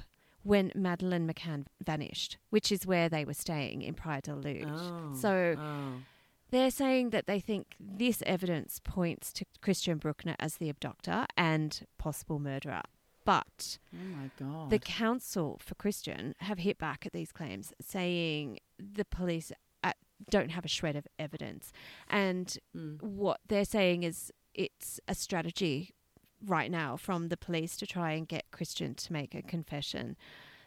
[0.47, 4.65] when Madeleine McCann vanished, which is where they were staying in Praia da Luz.
[4.67, 5.95] Oh, So oh.
[6.51, 11.81] they're saying that they think this evidence points to Christian Bruckner as the abductor and
[11.99, 12.83] possible murderer.
[13.25, 14.71] But Oh my god.
[14.71, 19.51] the counsel for Christian have hit back at these claims, saying the police
[19.83, 19.93] uh,
[20.31, 21.73] don't have a shred of evidence.
[22.09, 23.03] And Mm.
[23.03, 25.91] what they're saying is it's a strategy
[26.45, 30.17] right now from the police to try and get Christian to make a confession.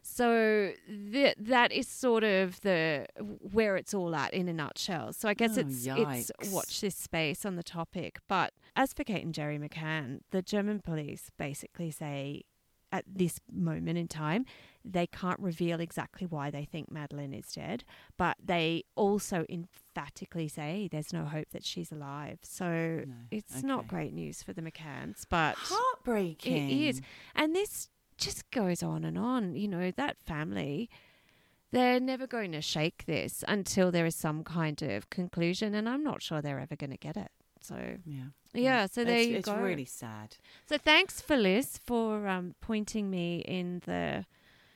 [0.01, 3.05] So th- that is sort of the
[3.51, 5.11] where it's all at in a nutshell.
[5.13, 8.19] So I guess Oh, it's it's watch this space on the topic.
[8.27, 12.43] But as for Kate and Gerry McCann, the German police basically say
[12.91, 14.45] at this moment in time
[14.85, 17.83] they can't reveal exactly why they think Madeleine is dead,
[18.17, 22.39] but they also emphatically say there's no hope that she's alive.
[22.43, 26.69] So No, it's not great news for the McCanns, but Heartbreaking.
[26.69, 27.01] it is.
[27.35, 29.55] And this just goes on and on.
[29.55, 30.89] You know, that family,
[31.71, 35.75] they're never going to shake this until there is some kind of conclusion.
[35.75, 37.31] And I'm not sure they're ever going to get it.
[37.61, 38.29] So, Yeah.
[38.53, 39.55] yeah, so there it's, you it's go.
[39.57, 40.37] really sad.
[40.65, 44.25] so thanks for Liz for um, pointing me in the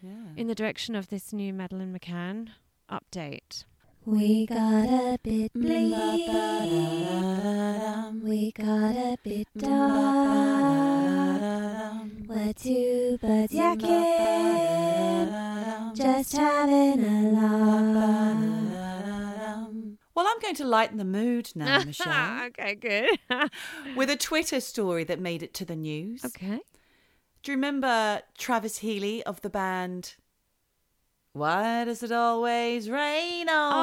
[0.02, 0.34] Yeah.
[0.36, 2.50] in the direction of this new Madeleine McCann
[2.90, 3.64] update.
[4.06, 6.28] We got a bit bleak.
[8.22, 11.42] We got a bit dark.
[12.28, 15.32] We're two birds yakking.
[15.96, 18.73] Just having a laugh.
[20.16, 23.20] Well, I'm going to lighten the mood now, Michelle, okay, good.
[23.96, 26.24] with a Twitter story that made it to the news.
[26.26, 26.60] okay.
[27.42, 30.16] Do you remember Travis Healy of the band?
[31.34, 33.74] Why does it always rain on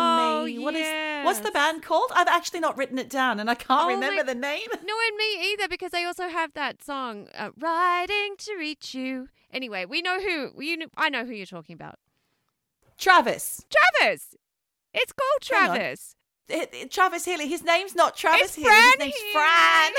[0.42, 0.58] Oh, me?
[0.60, 0.86] What is
[1.26, 2.10] what's the band called?
[2.14, 4.68] I've actually not written it down, and I can't Oh, remember my- the name.
[4.84, 9.28] No, and me either, because they also have that song, uh, "Riding to Reach You."
[9.52, 10.86] Anyway, we know who you.
[10.96, 11.98] I know who you're talking about.
[12.96, 13.64] Travis.
[13.98, 14.36] Travis.
[14.94, 15.40] It's called.
[15.42, 16.14] Travis.
[16.90, 17.48] Travis Healy.
[17.48, 18.68] His name's not Travis It's Healy.
[18.68, 19.32] Fran His name's Healy.
[19.32, 19.92] Fran.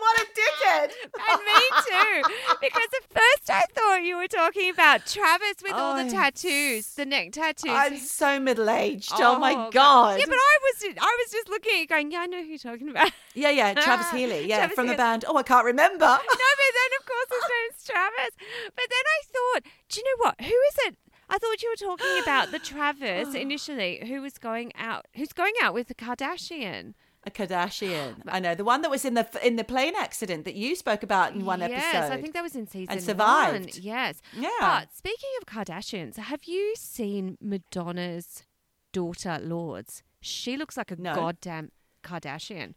[0.00, 0.90] what a dickhead.
[1.30, 2.22] And me too,
[2.60, 6.94] because at first I thought you were talking about Travis with all Oh, the tattoos,
[6.94, 7.70] the neck tattoos.
[7.72, 9.12] I'm so middle aged.
[9.14, 9.72] Oh, my oh, God.
[9.72, 10.18] god.
[10.20, 12.48] Yeah, but I was I was just looking at you going, yeah, I know who
[12.48, 13.10] you're talking about.
[13.34, 14.46] yeah, yeah, Travis Healy.
[14.48, 15.24] Yeah, Travis from the band.
[15.28, 16.06] Oh, I can't remember.
[16.06, 18.34] no, but then of course his name's Travis.
[18.74, 20.40] But then I thought, do you know what?
[20.40, 20.96] Who is it?
[21.30, 25.54] I thought you were talking about the Travis initially, who was going out, who's going
[25.62, 26.94] out with the Kardashian.
[27.24, 28.22] A Kardashian.
[28.28, 31.02] I know the one that was in the in the plane accident that you spoke
[31.02, 31.98] about in one yes, episode.
[31.98, 33.52] Yes, I think that was in season survived.
[33.52, 33.68] One.
[33.80, 34.20] Yes.
[34.36, 34.48] Yeah.
[34.58, 38.44] But speaking of Kardashians, have you seen Madonna's
[38.92, 40.02] daughter Lourdes?
[40.20, 41.14] She looks like a No.
[41.14, 41.70] goddamn
[42.02, 42.74] Kardashian.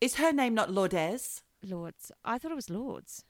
[0.00, 1.42] Is her name not Lourdes?
[1.62, 2.12] Lourdes.
[2.24, 3.24] I thought it was Lourdes.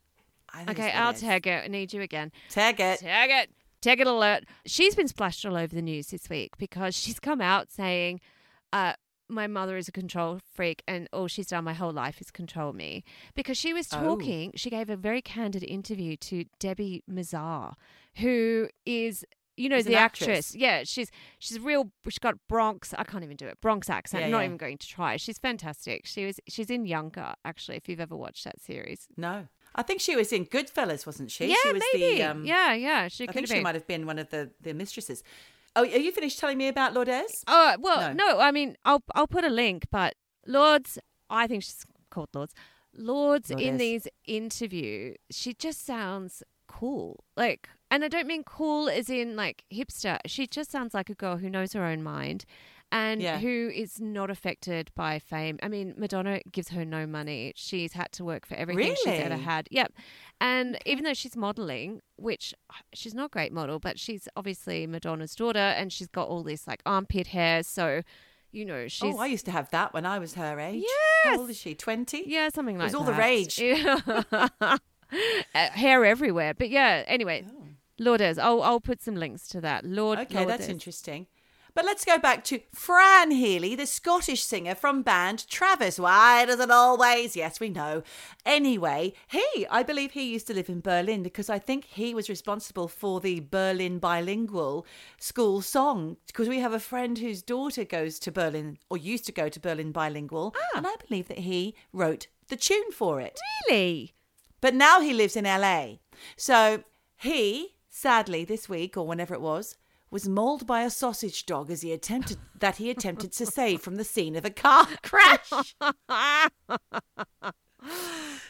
[0.52, 1.64] I Okay, I'll tag it.
[1.64, 2.33] I need you again.
[2.50, 3.00] Tag it.
[3.00, 3.50] Tag it.
[3.80, 4.44] Tag it alert.
[4.66, 8.20] She's been splashed all over the news this week because she's come out saying,
[8.72, 8.94] uh,
[9.28, 12.72] my mother is a control freak and all she's done my whole life is control
[12.72, 14.02] me because she was Oh.
[14.02, 17.74] talking she gave a very candid interview to debi mazar
[18.16, 19.26] who is
[19.58, 20.28] you know Is the actress.
[20.28, 20.54] actress.
[20.54, 24.26] yeah she's she's real she's got bronx i can't even do it bronx accent Yeah,
[24.28, 24.44] i'm not yeah.
[24.46, 28.16] even going to try she's fantastic she was she's in younger actually if you've ever
[28.16, 29.48] watched that series No.
[29.74, 31.46] I think she was in Goodfellas, wasn't she?
[31.46, 33.87] yeah she was maybe The, um, yeah yeah she I think she been might have
[33.87, 35.22] been one of the, the mistresses.
[35.76, 37.44] Oh, are you finished telling me about Lourdes?
[37.46, 38.26] Oh well, No.
[38.33, 38.40] no.
[38.40, 40.14] I mean, I'll I'll put a link, but
[40.46, 40.98] Lords,
[41.31, 42.54] I think she's called Lords.
[42.96, 47.22] Lords in these interview, she just sounds cool.
[47.37, 50.18] Like, and I don't mean cool as in like hipster.
[50.26, 52.44] She just sounds like a girl who knows her own mind.
[52.90, 53.38] And Yeah.
[53.38, 55.59] who is not affected by fame.
[55.62, 57.53] I mean, Madonna gives her no money.
[57.55, 59.68] She's had to work for everything she's ever had.
[59.70, 59.92] Yep.
[60.40, 62.55] And even though she's modeling, which
[62.94, 66.66] she's not a great model, but she's obviously Madonna's daughter and she's got all this
[66.66, 67.62] like armpit hair.
[67.62, 68.01] So,
[68.53, 69.14] you know, she's.
[69.14, 70.83] oh, I used to have that when I was her age.
[70.87, 71.24] Yes.
[71.24, 71.74] How old is she?
[71.74, 72.24] 20?
[72.27, 72.98] yeah, something It like was that.
[72.98, 73.61] all the rage.
[75.55, 76.53] Uh, hair everywhere.
[76.53, 77.46] But yeah, anyway,
[77.98, 78.38] Lourdes.
[78.38, 79.83] I'll, I'll put some links to that.
[79.85, 80.18] Lord.
[80.18, 80.22] Oh.
[80.22, 81.27] Okay, that's interesting.
[81.78, 85.96] But let's go back to Fran Healy, the Scottish singer from band Travis.
[85.96, 87.36] Why does it always?
[87.36, 88.02] Yes, we know.
[88.44, 92.28] Anyway, he, I believe he used to live in Berlin because I think he was
[92.28, 94.86] responsible for the Berlin bilingual
[95.20, 96.16] school song.
[96.26, 99.60] Because we have a friend whose daughter goes to Berlin or used to go to
[99.60, 100.78] Berlin bilingual, ah.
[100.78, 103.38] and I believe that he wrote the tune for it.
[103.70, 104.16] Really?
[104.60, 105.98] But now he lives in LA.
[106.36, 106.82] So
[107.18, 109.76] he, sadly, this week or whenever it was,
[110.11, 113.97] was mauled by a sausage dog as he attempted that he attempted to save from
[113.97, 115.75] the scene of a car crash.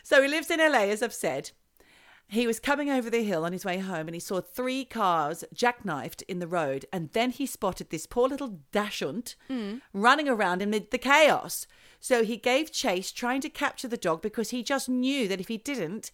[0.03, 1.51] so he lives in LA, as I've said.
[2.31, 5.45] He was coming over the hill on his way home and he saw three cars
[5.55, 6.85] jackknifed in the road.
[6.93, 9.77] And then he spotted this poor little dachshund hmm.
[9.95, 11.67] running around amid the chaos.
[12.01, 15.49] So he gave chase, trying to capture the dog because he just knew that if
[15.49, 16.11] he didn't,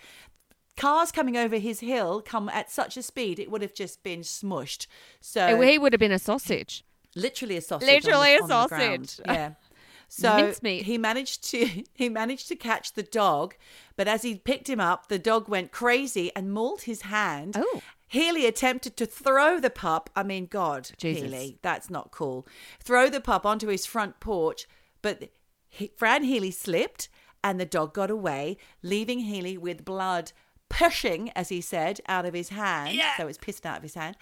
[0.76, 4.20] cars coming over his hill come at such a speed it would have just been
[4.20, 4.86] smushed.
[5.20, 6.84] So oh, he would have been a sausage.
[7.14, 7.88] literally a sausage.
[7.88, 9.20] Literally on a on sausage.
[9.24, 9.50] Yeah.
[9.52, 9.64] Ah,
[10.08, 10.84] so Mincemeat.
[10.84, 13.54] he managed to he managed to catch the dog,
[13.96, 17.56] but as he picked him up, the dog went crazy and mauled his hand.
[17.58, 17.80] Oh.
[18.06, 20.08] Healy attempted to throw the pup.
[20.14, 21.24] I mean, God, Jesus.
[21.24, 22.46] Healy, that's not cool.
[22.78, 24.68] Throw the pup onto his front porch,
[25.02, 25.30] but
[25.68, 27.08] he, Fran Healy slipped
[27.42, 30.32] and the dog got away, leaving Healy with blood
[30.78, 32.94] pushing, as he said, out of his hand.
[33.16, 34.16] So it was pissed out of his hand.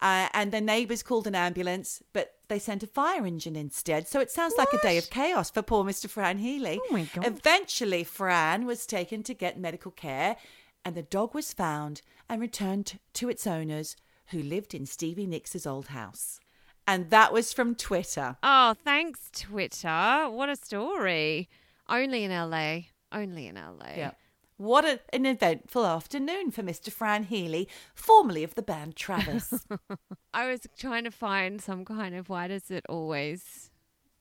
[0.00, 4.06] Uh, and the neighbours called an ambulance, but they sent a fire engine instead.
[4.06, 6.08] So it sounds like a day of chaos for poor Mr.
[6.08, 6.80] Fran Healy.
[6.82, 7.26] Oh, my God.
[7.26, 10.36] Eventually, Fran was taken to get medical care,
[10.84, 13.96] and the dog was found and returned to its owners,
[14.28, 16.38] who lived in Stevie Nicks' old house.
[16.86, 18.36] And that was from Twitter.
[18.42, 20.26] Oh, thanks, Twitter.
[20.30, 21.48] What a story.
[21.88, 22.80] Only in LA.
[23.10, 23.94] Only in LA.
[23.96, 24.10] Yeah.
[24.58, 26.90] What a, an eventful afternoon for Mr.
[26.90, 29.64] Fran Healy, formerly of the band Travis.
[30.34, 33.70] I was trying to find some kind of why does it always.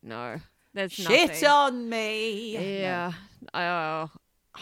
[0.03, 0.37] No,
[0.75, 1.47] there's Shit nothing.
[1.47, 2.79] on me.
[2.79, 3.13] Yeah.
[3.53, 4.09] Oh,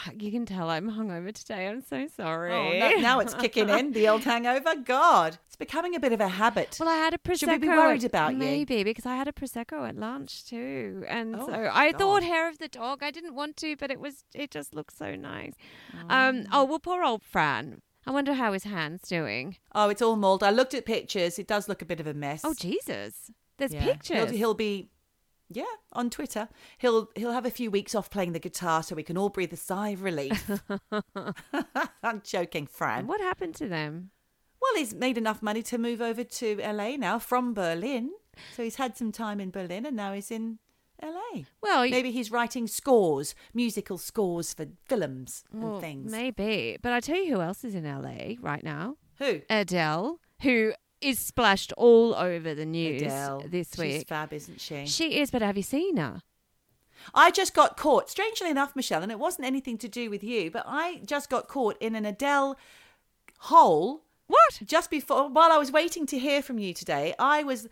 [0.19, 1.67] you can tell I'm hungover today.
[1.67, 2.51] I'm so sorry.
[2.53, 4.75] Oh, no, now it's kicking in, the old hangover.
[4.75, 6.77] God, it's becoming a bit of a habit.
[6.79, 7.39] Well, I had a prosecco.
[7.39, 8.37] Should we be worried about you?
[8.37, 11.99] Maybe because I had a prosecco at lunch too, and Oh, so I God.
[11.99, 13.03] thought hair of the dog.
[13.03, 15.53] I didn't want to, but it was it just looked so nice.
[15.95, 16.11] Mm.
[16.11, 16.47] Um.
[16.51, 17.81] Oh well, poor old Fran.
[18.07, 19.57] I wonder how his hand's doing.
[19.73, 20.43] Oh, it's all mold.
[20.43, 21.39] I looked at pictures.
[21.39, 22.41] It does look a bit of a mess.
[22.43, 23.81] Oh Jesus, there's Yeah.
[23.81, 24.29] He'll, pictures.
[24.31, 24.89] he'll be,
[25.49, 26.49] yeah, on Twitter.
[26.77, 29.53] He'll he'll have a few weeks off playing the guitar so we can all breathe
[29.53, 30.49] a sigh of relief.
[32.03, 33.07] I'm joking, Fran.
[33.07, 34.11] what happened to them?
[34.61, 38.11] Well, he's made enough money to move over to LA now from Berlin.
[38.55, 40.57] So he's had some time in Berlin and now he's in
[41.03, 41.43] LA.
[41.61, 46.11] Well, Maybe he's writing scores, musical scores for films and well, things.
[46.11, 46.77] maybe.
[46.81, 48.95] But I tell you who else is in LA right now?
[49.19, 49.41] Who?
[49.49, 53.43] Adele, who is splashed all over the news Adele.
[53.47, 53.91] this week.
[53.91, 54.85] She's fab, isn't she?
[54.85, 56.21] She is, but have you seen her?
[57.13, 60.49] I just got caught, strangely enough, Michelle, and it wasn't anything to do with you,
[60.49, 62.57] but I just got caught in an Adele
[63.39, 64.61] hole What?
[64.65, 67.13] just before while I was waiting to hear from you today.
[67.19, 67.67] I was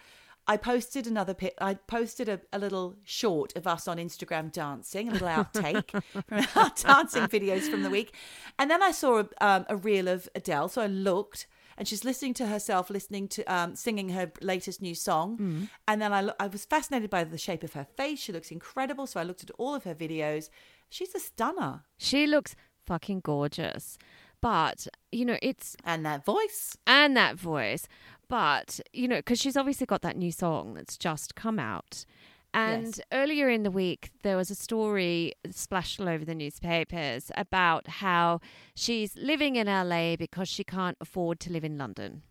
[0.46, 1.54] I posted another pic.
[1.62, 5.90] I posted a, a little short of us on Instagram dancing, a little outtake
[6.28, 8.14] from our dancing videos from the week,
[8.60, 10.68] and then I saw a, um, a reel of Adele.
[10.68, 11.48] So I looked,
[11.78, 16.12] and she's listening to herself, listening to um, singing her latest new song, and then
[16.14, 18.20] I lo- I was fascinated by the shape of her face.
[18.20, 19.08] She looks incredible.
[19.08, 20.50] So I looked at all of her videos.
[20.90, 22.56] She's a stunner, She looks
[22.86, 23.98] fucking gorgeous.
[24.42, 26.78] But, you know, it's, and that voice.
[26.86, 27.88] and that voice.
[28.28, 32.06] But, you know, because she's obviously got that new song that's just come out.
[32.54, 33.02] And Yes.
[33.12, 38.40] earlier in the week, there was a story splashed all over the newspapers about how
[38.76, 42.22] she's living in LA because she can't afford to live in London.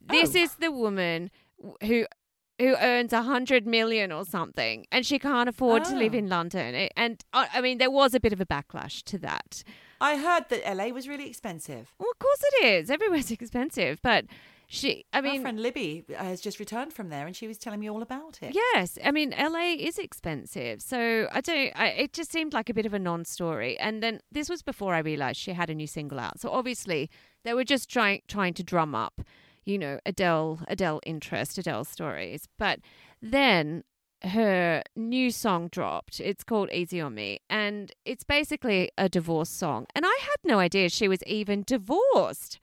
[0.00, 0.38] This Oh.
[0.38, 1.30] is the woman
[1.84, 2.06] who
[2.58, 6.18] who earns a hundred million or something, and she can't afford to live Oh.
[6.18, 6.74] in London.
[6.94, 9.64] And uh, I mean, there was a bit of a backlash to that.
[9.98, 11.94] I heard that LA was really expensive.
[11.98, 12.90] Well, of course it is.
[12.90, 14.26] Everywhere's expensive, but
[14.72, 15.04] she.
[15.12, 17.80] I mean, My friend Libby uh, has just returned from there, and she was telling
[17.80, 18.54] me all about it.
[18.54, 21.72] Yes, I mean LA is expensive, so I don't.
[21.74, 23.76] I, it just seemed like a bit of a non-story.
[23.78, 26.40] And then this was before I realized she had a new single out.
[26.40, 27.10] So obviously
[27.42, 29.22] they were just trying trying to drum up,
[29.64, 32.48] you know, Adele Adele interest, Adele stories.
[32.56, 32.78] But
[33.20, 33.82] then
[34.22, 36.20] her new song dropped.
[36.20, 39.86] It's called Easy on Me, and it's basically a divorce song.
[39.96, 42.60] And I had no idea she was even divorced.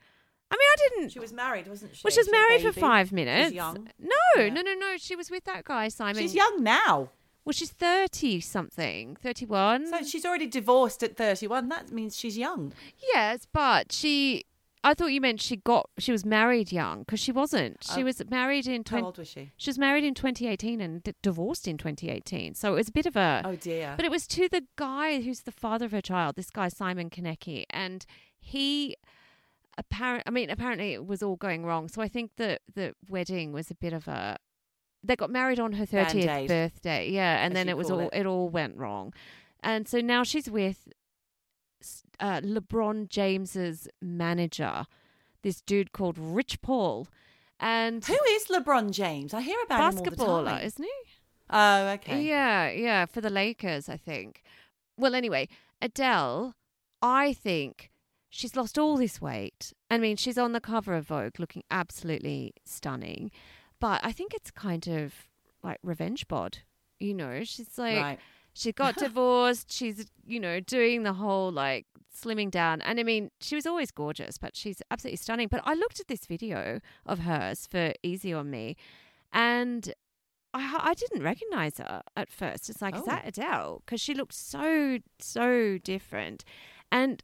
[0.50, 1.10] I mean, I didn't.
[1.10, 2.00] She was married, wasn't she?
[2.04, 2.80] Well, she was married for baby.
[2.80, 3.52] five She's minutes.
[3.52, 3.88] young.
[3.98, 4.48] No, Yeah.
[4.50, 4.96] no, no, no.
[4.96, 6.22] She was with that guy, Simon.
[6.22, 7.10] She's young now.
[7.44, 9.86] Well, she's 30 something, 31.
[9.88, 11.68] So she's already divorced at 31.
[11.68, 12.72] That means she's young.
[13.12, 14.44] yes, but she.
[14.84, 15.90] I thought you meant she got.
[15.98, 17.82] She was married young because she wasn't.
[17.94, 18.04] She Oh.
[18.04, 18.82] was married in.
[18.86, 19.50] How 20, old was she?
[19.56, 22.54] she was married in 2018 and d- divorced in 2018.
[22.54, 23.42] So it was a bit of a.
[23.44, 23.94] Oh, dear.
[23.96, 27.10] But it was to the guy who's the father of her child, this guy Simon
[27.10, 28.06] Konecki, and
[28.38, 28.94] he
[29.78, 30.24] apparent.
[30.26, 31.88] I mean, apparently it was all going wrong.
[31.88, 34.36] So I think the the wedding was a bit of a.
[35.02, 38.10] They got married on her thirtieth Band-Aid, birthday, yeah, and then it was all it.
[38.12, 39.14] it all went wrong,
[39.62, 40.88] and so now she's with
[42.20, 44.86] uh, LeBron James's manager,
[45.42, 47.06] this dude called Rich Paul,
[47.60, 49.32] and Who is LeBron James?
[49.32, 50.90] I hear about him all the basketballer, isn't he?
[51.50, 52.22] Oh, okay.
[52.22, 54.42] Yeah, yeah, for the Lakers, I think.
[54.96, 55.48] Well, anyway,
[55.80, 56.54] Adele,
[57.00, 57.90] I think
[58.30, 59.72] she's lost all this weight.
[59.90, 63.30] I mean, she's on the cover of Vogue looking absolutely stunning.
[63.80, 65.14] But I think it's kind of
[65.62, 66.58] like revenge bod.
[66.98, 68.18] You know, she's like right.
[68.54, 72.82] she got divorced, she's, you know, doing the whole like slimming down.
[72.82, 75.48] And I mean, she was always gorgeous, but she's absolutely stunning.
[75.48, 78.76] But I looked at this video of hers for Easy on Me
[79.32, 79.92] and
[80.54, 82.70] I, I didn't recognize her at first.
[82.70, 83.06] It's like, is Oh.
[83.06, 83.82] that Adele?
[83.84, 86.44] Because she looked so, so different.
[86.90, 87.22] And,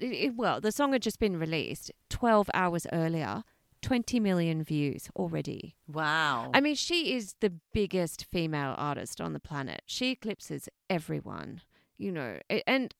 [0.00, 3.44] it, well, the song had just been released 12 hours earlier,
[3.82, 5.76] 20 million views already.
[5.88, 6.50] Wow.
[6.52, 9.82] I mean, she is the biggest female artist on the planet.
[9.86, 11.62] She eclipses everyone,
[11.98, 12.94] you know, and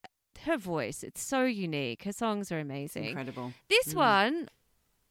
[0.45, 2.03] her voice, it's so unique.
[2.03, 3.05] Her songs are amazing.
[3.05, 3.53] Incredible.
[3.69, 3.97] This Mm.
[3.97, 4.49] one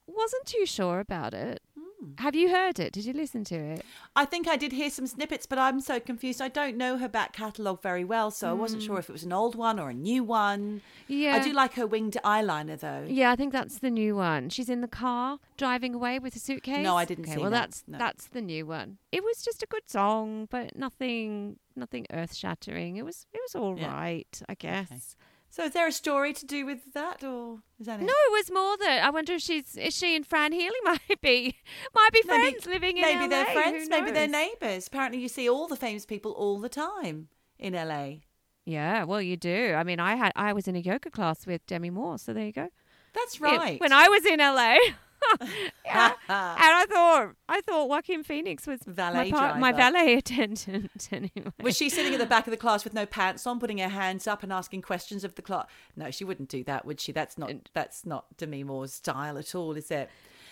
[0.08, 1.60] wasn't too sure about it.
[2.02, 2.18] Mm.
[2.20, 2.92] Have you heard it?
[2.92, 3.84] Did you listen to it?
[4.16, 6.40] I think I did hear some snippets, but I'm so confused.
[6.40, 9.22] I don't know her back catalogue very well, so I wasn't sure if it was
[9.24, 10.80] an old one or a new one.
[11.08, 11.34] Yeah.
[11.36, 13.04] I do like her winged eyeliner, though.
[13.08, 14.48] Yeah, I think that's the new one.
[14.48, 16.82] She's in the car driving away with a suitcase.
[16.82, 17.70] No, I didn't okay, see Well, that.
[17.70, 17.98] that's No.
[17.98, 18.98] that's the new one.
[19.12, 22.96] It was just a good song, but nothing nothing earth shattering.
[22.96, 24.46] It was it was all right, Yeah.
[24.48, 25.16] I guess.
[25.52, 28.04] So is there a story to do with that, or is that it?
[28.04, 31.20] No, it was more that I wonder if she's is she and Fran Healy might
[31.20, 31.56] be
[31.94, 33.08] might be Maybe- friends living in LA.
[33.08, 33.28] Maybe LA.
[33.28, 34.86] they're friends, maybe they're neighbours.
[34.86, 37.28] Apparently, you see all the famous people all the time
[37.58, 38.18] in LA.
[38.64, 39.74] Yeah, well, you do.
[39.76, 42.46] I mean, I had I was in a yoga class with Demi Moore, so there
[42.46, 42.68] you go.
[43.12, 43.80] That's right.
[43.80, 44.76] when I was in LA.
[45.84, 46.12] yeah.
[46.28, 51.08] and I thought I thought Joaquin Phoenix was Valet my, part- my valet attendant.
[51.12, 53.78] Anyway, Was she sitting at the back of the class with no pants on, putting
[53.78, 55.66] her hands up and asking questions of the class?
[55.96, 57.12] No, she wouldn't do that, would she?
[57.12, 60.08] That's not that's not Demi Moore's style at all, is it?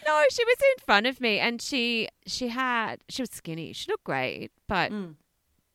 [0.06, 3.72] no, she was in front of me, and she she had she was skinny.
[3.72, 5.16] She looked great, but Mm.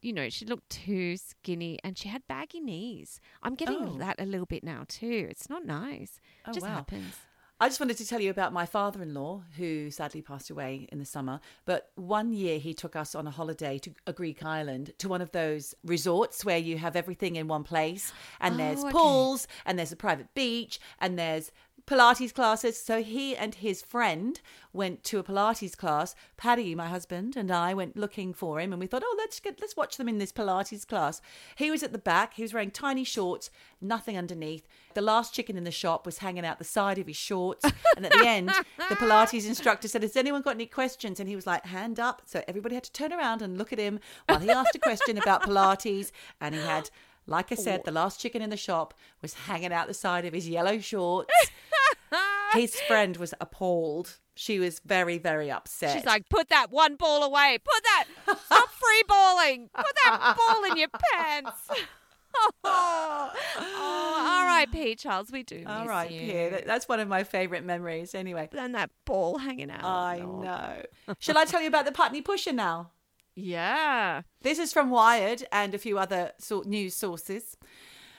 [0.01, 3.19] you know she looked too skinny, and she had baggy knees.
[3.43, 3.97] I'm getting Oh.
[3.99, 5.27] that a little bit now too.
[5.29, 6.19] It's not nice.
[6.45, 6.75] Oh, it just wow.
[6.75, 7.15] happens.
[7.63, 10.85] I just wanted to tell you about my father in law, who sadly passed away
[10.91, 11.39] in the summer.
[11.63, 15.21] But one year he took us on a holiday to a Greek island to one
[15.21, 18.11] of those resorts where you have everything in one place
[18.41, 18.91] and there's Oh, okay.
[18.91, 21.53] pools and there's a private beach and there's
[21.85, 22.81] Pilates classes.
[22.81, 24.39] So he and his friend
[24.71, 26.15] went to a Pilates class.
[26.37, 29.59] Paddy, my husband, and I went looking for him, and we thought, oh, let's get
[29.59, 31.21] let's watch them in this Pilates class.
[31.55, 32.35] He was at the back.
[32.35, 33.49] He was wearing tiny shorts,
[33.81, 34.67] nothing underneath.
[34.93, 37.65] The last chicken in the shop was hanging out the side of his shorts,
[37.95, 38.49] and at the end,
[38.89, 42.21] the Pilates instructor said, "Has anyone got any questions?" And he was like, "Hand up."
[42.25, 45.17] So everybody had to turn around and look at him while he asked a question
[45.17, 46.89] about Pilates, and he had.
[47.27, 50.33] Like I said, the last chicken in the shop was hanging out the side of
[50.33, 51.29] his yellow shorts.
[52.53, 54.17] His friend was appalled.
[54.35, 55.95] She was very, very upset.
[55.95, 57.57] She's like, put that one ball away.
[57.63, 58.37] Put that.
[58.45, 59.69] Stop free balling.
[59.75, 61.51] Put that ball in your pants.
[62.63, 64.95] oh, all right, P.
[64.95, 65.63] Charles, we do.
[65.65, 66.19] All miss right, you.
[66.21, 66.49] Pierre.
[66.51, 68.13] that- That's one of my favourite memories.
[68.13, 69.83] Anyway, And that ball hanging out.
[69.83, 71.15] I know.
[71.19, 72.91] Shall I tell you about the Putney Pusher now?
[73.35, 74.21] Yeah.
[74.41, 77.57] This is from Wired and a few other sort news sources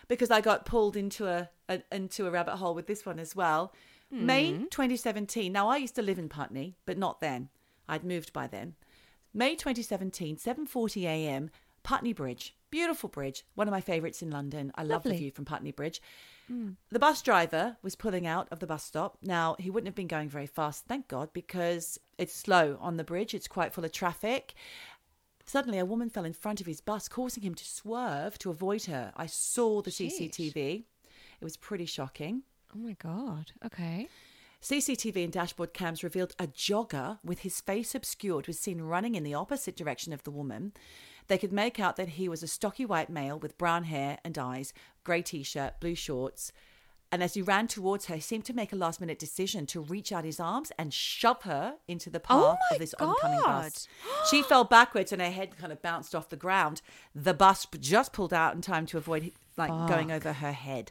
[0.09, 3.35] because I got pulled into a, a into a rabbit hole with this one as
[3.35, 3.73] well.
[4.11, 4.65] May hmm.
[4.71, 5.53] 2017.
[5.53, 7.49] Now I used to live in Putney, but not then.
[7.89, 8.75] I'd moved by then.
[9.33, 11.51] May 2017, 7:40 a.m.
[11.83, 12.57] Putney Bridge.
[12.71, 14.73] Beautiful bridge, one of my favorites in London.
[14.75, 16.01] I love the view from Putney Bridge.
[16.49, 16.71] Hmm.
[16.91, 19.19] The bus driver was pulling out of the bus stop.
[19.23, 23.05] Now, he wouldn't have been going very fast, thank God, because it's slow on the
[23.05, 23.33] bridge.
[23.33, 24.55] It's quite full of traffic.
[25.47, 28.85] Suddenly, a woman fell in front of his bus, causing him to swerve to avoid
[28.85, 29.13] her.
[29.17, 30.31] I saw the Sheesh.
[30.31, 30.85] CCTV.
[31.41, 32.43] It was pretty shocking.
[32.75, 33.53] Oh my god.
[33.65, 34.09] Okay.
[34.63, 39.23] CCTV and dashboard cams revealed a jogger with his face obscured was seen running in
[39.23, 40.73] the opposite direction of the woman.
[41.29, 44.39] They could make out that he was a stocky white male with brown hair and
[44.39, 44.73] eyes,
[45.05, 46.51] grey t shirt, blue shorts.
[47.15, 49.81] And as he ran towards her, he seemed to make a last minute decision to
[49.81, 53.87] reach out his arms and shove her into the path Oh of this oncoming bus.
[54.05, 54.27] God.
[54.29, 56.83] She fell backwards and her head kind of bounced off the ground.
[57.15, 60.91] The bus just pulled out in time to avoid like going over her head.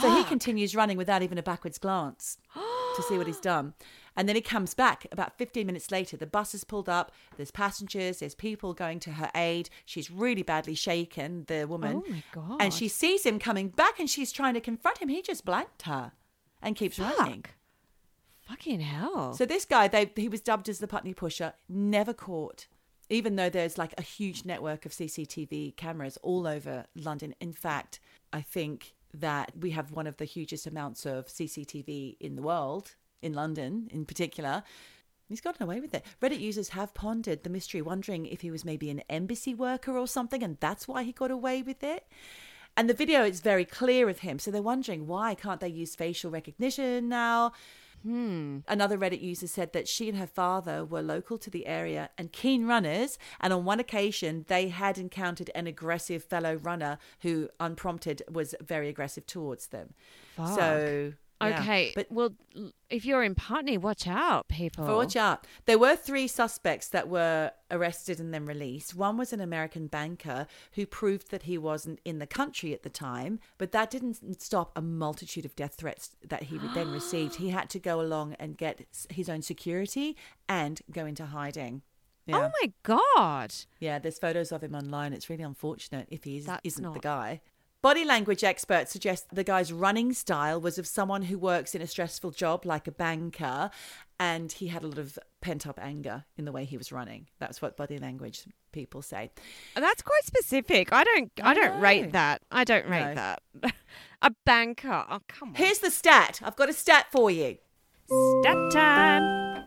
[0.00, 3.74] So he continues running without even a backwards glance to see what he's done.
[4.16, 6.16] And then he comes back about 15 minutes later.
[6.16, 7.12] The bus is pulled up.
[7.36, 8.18] There's passengers.
[8.18, 9.70] There's people going to her aid.
[9.86, 12.02] She's really badly shaken, the woman.
[12.04, 12.60] Oh my God.
[12.60, 15.08] And she sees him coming back and she's trying to confront him.
[15.08, 16.12] He just blanked her
[16.60, 17.44] and keeps running.
[18.48, 19.32] Fucking hell.
[19.34, 22.66] So this guy, they he was dubbed as the Putney Pusher, never caught.
[23.08, 27.34] Even though there's like a huge network of CCTV cameras all over London.
[27.40, 28.00] In fact,
[28.32, 32.94] I think that we have one of the hugest amounts of CCTV in the world,
[33.22, 34.62] in London in particular.
[35.28, 36.04] He's gotten away with it.
[36.20, 40.06] Reddit users have pondered the mystery, wondering if he was maybe an embassy worker or
[40.06, 42.06] something, and that's why he got away with it.
[42.76, 45.94] And the video is very clear of him, so they're wondering why can't they use
[45.94, 47.52] facial recognition now?
[48.02, 48.58] Hmm.
[48.66, 52.32] Another Reddit user said that she and her father were local to the area and
[52.32, 58.22] keen runners, and on one occasion they had encountered an aggressive fellow runner who, unprompted,
[58.30, 59.94] was very aggressive towards them.
[60.36, 61.12] So,
[61.48, 61.60] yeah.
[61.60, 61.92] okay.
[61.94, 62.34] but well,
[62.90, 64.84] if you're in Putney, watch out, people.
[64.84, 65.46] watch out.
[65.66, 68.94] There were three suspects that were arrested and then released.
[68.94, 72.90] One was an American banker who proved that he wasn't in the country at the
[72.90, 77.36] time, but that didn't stop a multitude of death threats that he then received.
[77.36, 80.16] He had to go along and get his own security
[80.48, 81.82] and go into hiding.
[82.26, 82.38] Yeah.
[82.38, 83.52] Oh my god.
[83.80, 85.12] Yeah, there's photos of him online.
[85.12, 87.40] It's really unfortunate if he is, isn't the guy.
[87.82, 91.86] Body language experts suggest the guy's running style was of someone who works in a
[91.86, 93.70] stressful job like a banker,
[94.20, 97.26] and he had a lot of pent up anger in the way he was running.
[97.40, 99.32] That's what body language people say.
[99.74, 100.92] That's quite specific.
[100.92, 101.32] I don't.
[101.42, 101.80] I, I don't know.
[101.80, 102.42] rate that.
[102.52, 103.14] I don't rate No.
[103.14, 103.42] that.
[104.22, 105.04] a banker.
[105.10, 105.54] Oh come on.
[105.56, 106.40] Here's the stat.
[106.44, 107.58] I've got a stat for you.
[108.42, 109.64] Stat time.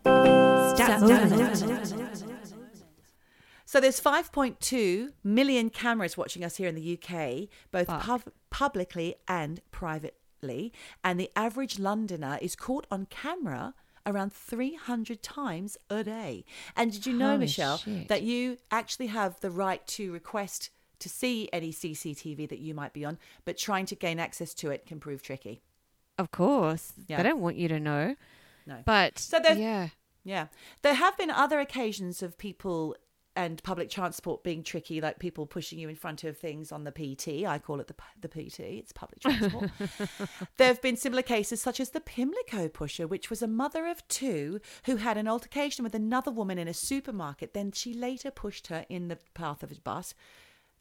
[0.75, 1.01] Stat
[3.75, 9.59] So there's 5.2 million cameras watching us here in the UK, both pub- publicly and
[9.69, 10.71] privately,
[11.03, 13.73] and the average Londoner is caught on camera
[14.05, 16.45] around 300 times a day.
[16.77, 18.07] And did you know, Holy Michelle, shit.
[18.07, 20.69] that you actually have the right to request
[20.99, 24.71] to see any CCTV that you might be on, but trying to gain access to
[24.71, 25.63] it can prove tricky.
[26.17, 26.93] Of course.
[27.07, 27.17] Yeah.
[27.17, 28.15] They don't want you to know.
[28.65, 28.77] No.
[28.85, 29.89] But So there's- yeah.
[30.23, 30.47] Yeah.
[30.81, 32.95] There have been other occasions of people
[33.35, 36.91] and public transport being tricky, like people pushing you in front of things on the
[36.91, 37.45] PT.
[37.45, 39.71] I call it the, the PT, it's public transport.
[40.57, 44.07] there have been similar cases, such as the Pimlico pusher, which was a mother of
[44.07, 47.53] two who had an altercation with another woman in a supermarket.
[47.53, 50.13] Then she later pushed her in the path of a bus.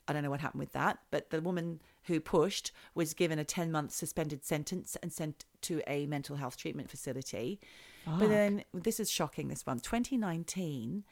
[0.06, 3.44] I don't know what happened with that, but the woman who pushed was given a
[3.44, 7.58] 10 month suspended sentence and sent to a mental health treatment facility.
[8.18, 9.80] But then this is shocking this one.
[9.80, 11.04] 2019,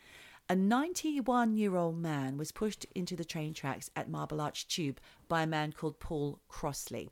[0.49, 5.01] a 91 year old man was pushed into the train tracks at Marble Arch Tube
[5.29, 7.09] by a man called Paul Crossley.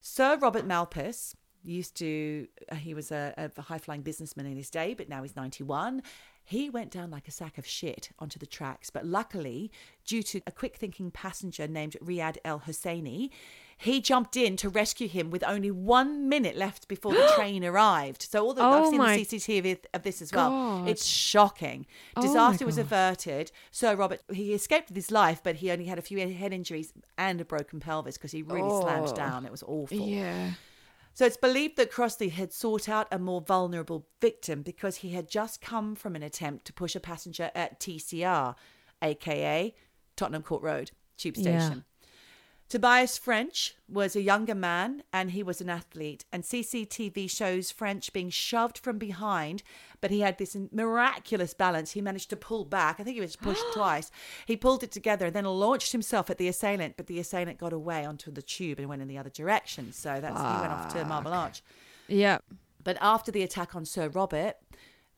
[0.00, 4.70] Sir Robert Malpas used to, uh, he was a, a high flying businessman in his
[4.70, 6.02] day, but now he's 91.
[6.44, 9.72] He went down like a sack of shit onto the tracks, but luckily,
[10.04, 13.30] due to a quick thinking passenger named Riyad El Husseini,
[13.76, 18.22] he jumped in to rescue him with only one minute left before the train arrived.
[18.22, 20.50] So all the I've Oh seen my the CCTV of this as well.
[20.50, 20.88] God.
[20.88, 21.86] It's shocking.
[22.16, 23.50] Oh Disaster was averted.
[23.70, 26.92] Sir Robert he escaped with his life, but he only had a few head injuries
[27.18, 29.14] and a broken pelvis because he really slammed Oh.
[29.14, 29.44] down.
[29.44, 29.96] It was awful.
[29.98, 30.52] Yeah.
[31.16, 35.28] So it's believed that Crossley had sought out a more vulnerable victim because he had
[35.28, 38.56] just come from an attempt to push a passenger at TCR,
[39.00, 39.74] aka
[40.16, 41.74] Tottenham Court Road Tube Yeah.
[42.68, 46.24] Tobias French was a younger man and he was an athlete.
[46.32, 49.62] And CCTV shows French being shoved from behind,
[50.00, 51.92] but he had this miraculous balance.
[51.92, 52.98] He managed to pull back.
[52.98, 54.10] I think he was pushed twice.
[54.46, 57.72] He pulled it together and then launched himself at the assailant, but the assailant got
[57.72, 59.92] away onto the tube and went in the other direction.
[59.92, 61.62] So that's he went off to Marble Arch.
[62.08, 62.38] Yeah.
[62.82, 64.56] But after the attack on Sir Robert,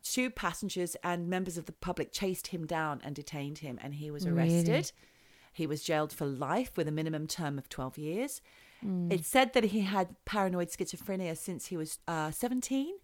[0.03, 4.11] two passengers and members of the public chased him down and detained him, and he
[4.11, 4.69] was arrested.
[4.69, 4.85] Really?
[5.57, 8.43] He was jailed for life with a minimum term of 12 years.
[9.11, 12.95] It's said that he had paranoid schizophrenia since he was uh, 17,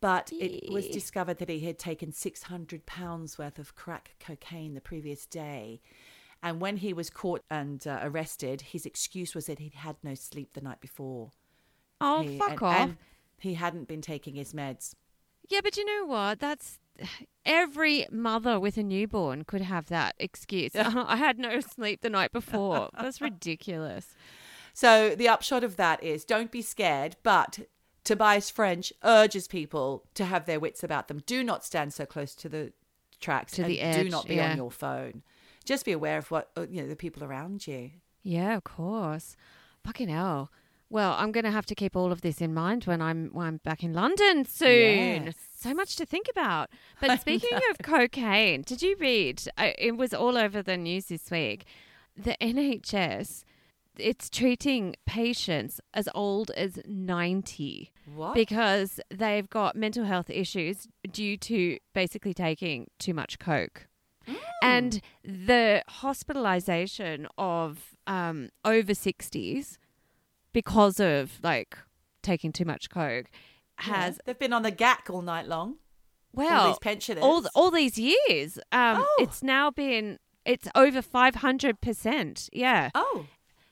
[0.00, 4.80] but it was discovered that he had taken 600 pounds worth of crack cocaine the
[4.80, 5.80] previous day.
[6.42, 10.14] And when he was caught and uh, arrested, his excuse was that he'd had no
[10.14, 11.32] sleep the night before.
[12.00, 12.80] Oh, He- fuck and- off.
[12.88, 12.96] and
[13.40, 14.94] he hadn't been taking his meds.
[15.48, 16.38] Yeah, but you know what?
[16.38, 16.78] That's
[17.44, 20.72] every mother with a newborn could have that excuse.
[20.74, 22.90] I had no sleep the night before.
[22.98, 24.14] That's ridiculous.
[24.72, 27.60] So the upshot of that is don't be scared, but
[28.04, 31.22] Tobias French urges people to have their wits about them.
[31.26, 32.72] Do not stand so close to the
[33.20, 34.52] tracks To and the do not be yeah.
[34.52, 35.22] on your phone.
[35.64, 37.90] Just be aware of what uh, you know the people around you.
[38.22, 39.36] Yeah, of course.
[39.84, 40.50] Fucking hell.
[40.90, 43.46] Well, I'm going to have to keep all of this in mind when I'm when
[43.46, 45.26] I'm back in London soon.
[45.26, 45.34] Yes.
[45.56, 46.68] So much to think about.
[47.00, 49.42] But speaking of cocaine, did you read?
[49.56, 51.64] I, it was all over the news this week.
[52.16, 53.44] The NHS,
[53.96, 58.34] it's treating patients as old as 90 What?
[58.34, 63.86] because they've got mental health issues due to basically taking too much coke.
[64.62, 69.78] And the hospitalization of um, over 60s
[70.52, 71.76] because of like
[72.22, 73.30] taking too much coke
[73.76, 74.18] has Yeah.
[74.26, 75.68] they've been on the gack all night long.
[76.36, 77.24] all well these pensioners.
[77.24, 79.16] all all these years um Oh.
[79.20, 83.26] it's now been it's over 500% yeah oh,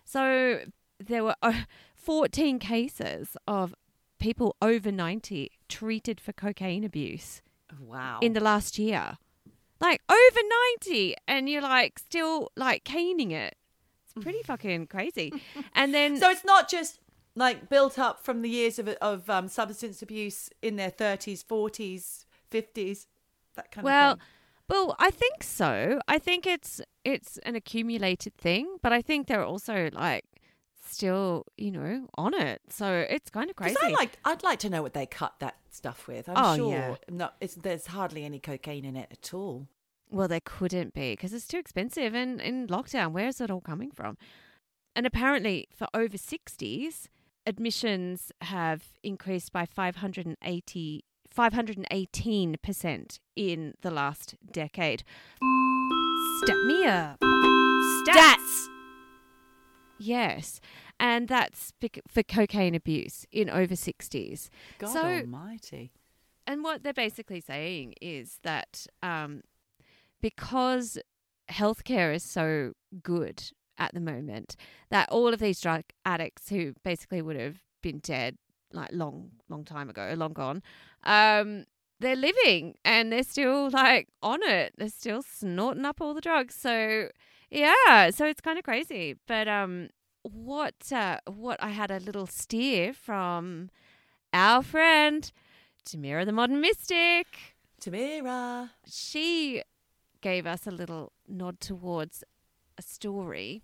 [0.04, 0.60] so
[0.98, 1.62] there were uh,
[1.94, 3.74] 14 cases of
[4.18, 7.42] people over 90 treated for cocaine abuse
[7.80, 8.18] wow.
[8.20, 9.16] in the last year.
[9.80, 10.40] Like over
[10.82, 13.56] 90 and you're like still like caning it.
[14.20, 15.32] Pretty fucking crazy.
[15.74, 17.00] And then so it's not just
[17.34, 22.26] like built up from the years of of um, substance abuse in their thirties, forties,
[22.50, 23.06] fifties,
[23.54, 24.26] that kind well, of thing.
[24.68, 26.00] well, well, I think so.
[26.08, 30.24] I think it's it's an accumulated thing, but I think they're also like
[30.84, 32.60] still, you know, on it.
[32.70, 33.76] So it's kind of crazy.
[33.82, 36.28] I like, I'd like to know what they cut that stuff with.
[36.28, 36.94] I'm Oh, sure yeah.
[37.10, 39.68] no, it's, there's hardly any cocaine in it at all.
[40.10, 42.14] Well, there couldn't be because it's too expensive.
[42.14, 44.16] And in lockdown, where is it all coming from?
[44.96, 47.08] And apparently, for over 60s,
[47.46, 51.04] admissions have increased by 580,
[51.36, 55.04] 518% in the last decade.
[56.44, 57.18] Step me up.
[58.08, 58.66] Stats!
[60.00, 60.60] Yes.
[61.00, 61.72] And that's
[62.08, 64.48] for cocaine abuse in over 60s.
[64.78, 65.92] God So- Almighty!
[66.46, 69.42] and what they're basically saying is that um,
[70.20, 70.98] because
[71.50, 74.56] healthcare is so good at the moment,
[74.90, 78.36] that all of these drug addicts who basically would have been dead
[78.72, 80.62] like long, long time ago, long gone,
[81.04, 81.64] um,
[82.00, 84.74] they're living and they're still like on it.
[84.76, 86.54] They're still snorting up all the drugs.
[86.54, 87.08] So
[87.50, 89.16] yeah, so it's kind of crazy.
[89.26, 89.88] But um,
[90.22, 93.70] what uh, what I had a little steer from
[94.32, 95.30] our friend.
[95.84, 97.26] Tamira the Modern Mystic.
[97.80, 98.70] Tamira.
[98.86, 99.62] She
[100.20, 102.24] gave us a little nod towards
[102.76, 103.62] a story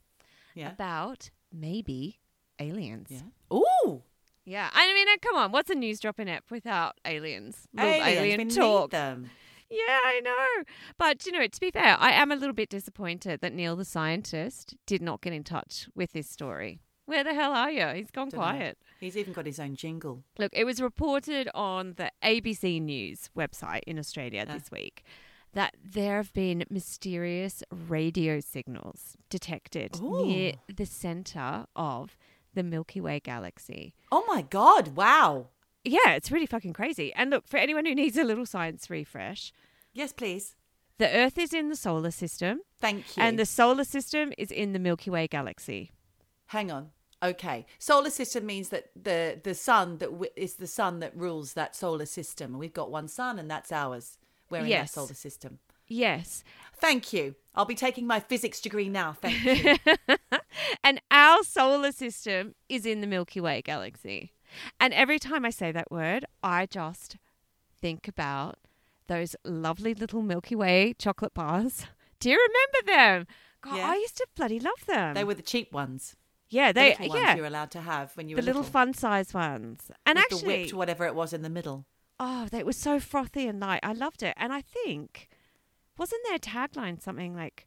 [0.54, 0.72] Yeah.
[0.72, 2.20] about maybe
[2.58, 3.08] aliens.
[3.10, 3.56] Yeah.
[3.56, 4.02] Ooh.
[4.44, 4.70] Yeah.
[4.72, 7.66] I mean, uh, come on, what's a news dropping app without aliens?
[7.72, 8.90] Little Aliens, alien we need talk.
[8.90, 9.30] them.
[9.70, 10.64] Yeah, I know.
[10.98, 13.84] But, you know, to be fair, I am a little bit disappointed that Neil the
[13.84, 16.80] scientist did not get in touch with this story.
[17.06, 17.86] Where the hell are you?
[17.88, 18.46] He's gone Don't know.
[18.46, 18.78] quiet.
[19.00, 20.22] He's even got his own jingle.
[20.38, 24.52] Look, it was reported on the ABC News website in Australia Ah.
[24.52, 25.02] this week
[25.54, 32.16] that there have been mysterious radio signals detected near the center of
[32.54, 33.94] the Milky Way galaxy.
[34.12, 34.96] Oh my God!
[34.96, 35.48] Wow.
[35.84, 37.12] Yeah, it's really fucking crazy.
[37.14, 39.52] And look, for anyone who needs a little science refresh,
[39.92, 40.54] Yes, please.
[40.98, 43.22] the Earth is in the solar system Thank you.
[43.22, 45.90] and the solar system is in the Milky Way galaxy.
[46.46, 46.90] Hang on.
[47.22, 47.66] Okay.
[47.78, 51.74] Solar system means that the the sun that w- is the sun that rules that
[51.74, 52.58] solar system.
[52.58, 54.18] We've got one sun, and that's ours.
[54.62, 54.92] In Yes.
[54.92, 55.58] that solar system.
[55.86, 56.44] Yes.
[56.76, 57.34] Thank you.
[57.54, 59.12] I'll be taking my physics degree now.
[59.20, 59.76] Thank you.
[60.84, 64.32] and our solar system is in the Milky Way galaxy.
[64.80, 67.16] And every time I say that word, I just
[67.80, 68.56] think about
[69.06, 71.86] those lovely little Milky Way chocolate bars.
[72.20, 73.26] Do you remember them?
[73.62, 73.90] God, Yeah.
[73.90, 75.14] I used to bloody love them.
[75.14, 76.16] they were the cheap ones.
[76.50, 78.72] Yeah, they ones yeah you're allowed to have when you the were little The little.
[78.72, 79.90] fun size ones.
[80.06, 81.86] And With the actually, whipped whatever it was in the middle.
[82.20, 83.80] Oh, they were so frothy and light.
[83.82, 84.34] I loved it.
[84.36, 85.28] And I think
[85.98, 87.66] wasn't their tagline something like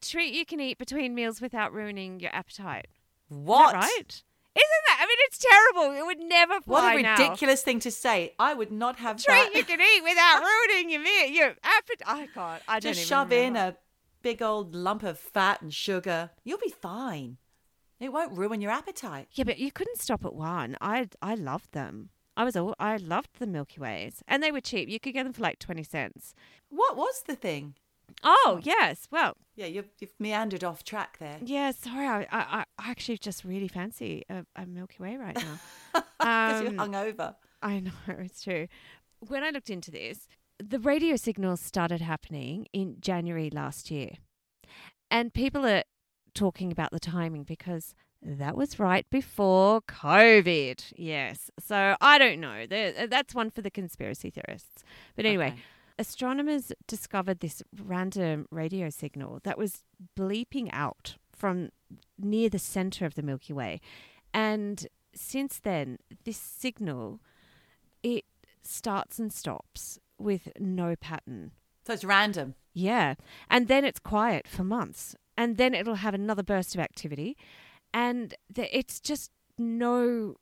[0.00, 2.86] "treat you can eat between meals without ruining your appetite"?
[3.30, 3.74] Is What?
[3.74, 4.22] right?
[4.54, 4.98] Isn't that?
[5.00, 5.98] I mean, it's terrible.
[5.98, 7.16] It would never fly What a now.
[7.16, 8.34] ridiculous thing to say.
[8.38, 9.54] I would not have treat that.
[9.54, 12.06] you can eat without ruining your meal, your appetite.
[12.06, 13.58] Oh God, I don't Just even shove remember.
[13.60, 13.76] in a
[14.20, 16.30] big old lump of fat and sugar.
[16.44, 17.38] You'll be fine.
[17.98, 19.28] It won't ruin your appetite.
[19.32, 20.76] Yeah, but you couldn't stop at one.
[20.82, 22.10] I I loved them.
[22.36, 24.88] I was all I loved the Milky Ways, and they were cheap.
[24.88, 26.34] You could get them for like twenty cents.
[26.70, 27.74] What was the thing?
[28.22, 31.38] Oh yes, well Yeah, you've, you've meandered off track there.
[31.44, 31.70] yeah.
[31.70, 35.58] Sorry, I I, I actually just really fancy a, a Milky Way right now.
[36.18, 37.34] Because you're Um, hungover.
[37.62, 38.68] I know it's true.
[39.20, 40.28] When I looked into this,
[40.62, 44.10] the radio signals started happening in January last year,
[45.10, 45.82] and people are
[46.34, 50.92] talking about the timing because that was right before COVID.
[50.96, 52.64] Yes, so I don't know.
[52.70, 54.84] Uh, that's one for the conspiracy theorists.
[55.16, 55.60] But anyway, Okay.
[55.98, 59.82] astronomers discovered this random radio signal that was
[60.16, 61.70] bleeping out from
[62.18, 63.80] near the center of the Milky Way.
[64.32, 67.20] And since then, this signal
[68.02, 68.24] it
[68.62, 71.52] starts and stops with no pattern.
[71.86, 72.54] So it's random.
[72.72, 73.14] Yeah.
[73.50, 75.14] And then it's quiet for months.
[75.36, 77.36] And then it'll have another burst of activity.
[77.94, 80.36] And the, it's just no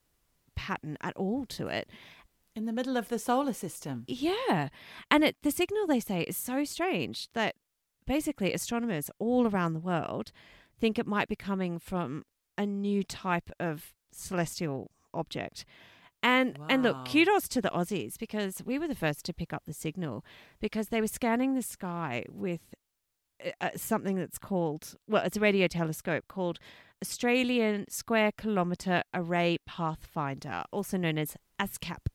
[0.54, 1.88] pattern at all to it.
[2.54, 4.04] In the middle of the solar system.
[4.06, 4.68] Yeah.
[5.10, 7.54] And it, the signal they say is so strange that
[8.06, 10.32] basically astronomers all around the world
[10.78, 12.24] think it might be coming from
[12.58, 15.64] a new type of celestial object.
[16.22, 19.62] And and look, kudos to the Aussies because we were the first to pick up
[19.66, 20.24] the signal
[20.60, 22.60] because they were scanning the sky with
[23.60, 26.58] uh, something that's called well, it's a radio telescope called
[27.02, 32.06] Australian Square Kilometre Array Pathfinder, also known as ASKAP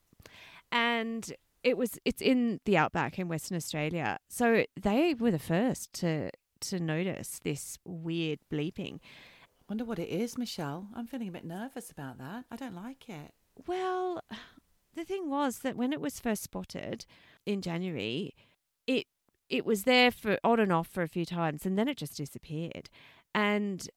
[0.72, 4.20] and it was it's in the outback in Western Australia.
[4.30, 6.30] So they were the first to
[6.62, 9.00] to notice this weird bleeping.
[9.70, 10.90] Wonder what it is, Michelle.
[10.96, 12.46] I'm feeling a bit nervous about that.
[12.52, 13.34] I don't like it.
[13.66, 14.22] Well,
[14.96, 17.06] the thing was that when it was first spotted
[17.46, 18.36] in January,
[18.86, 19.08] it
[19.50, 22.18] it was there for on and off for a few times and then it just
[22.18, 22.90] disappeared.
[23.34, 23.88] And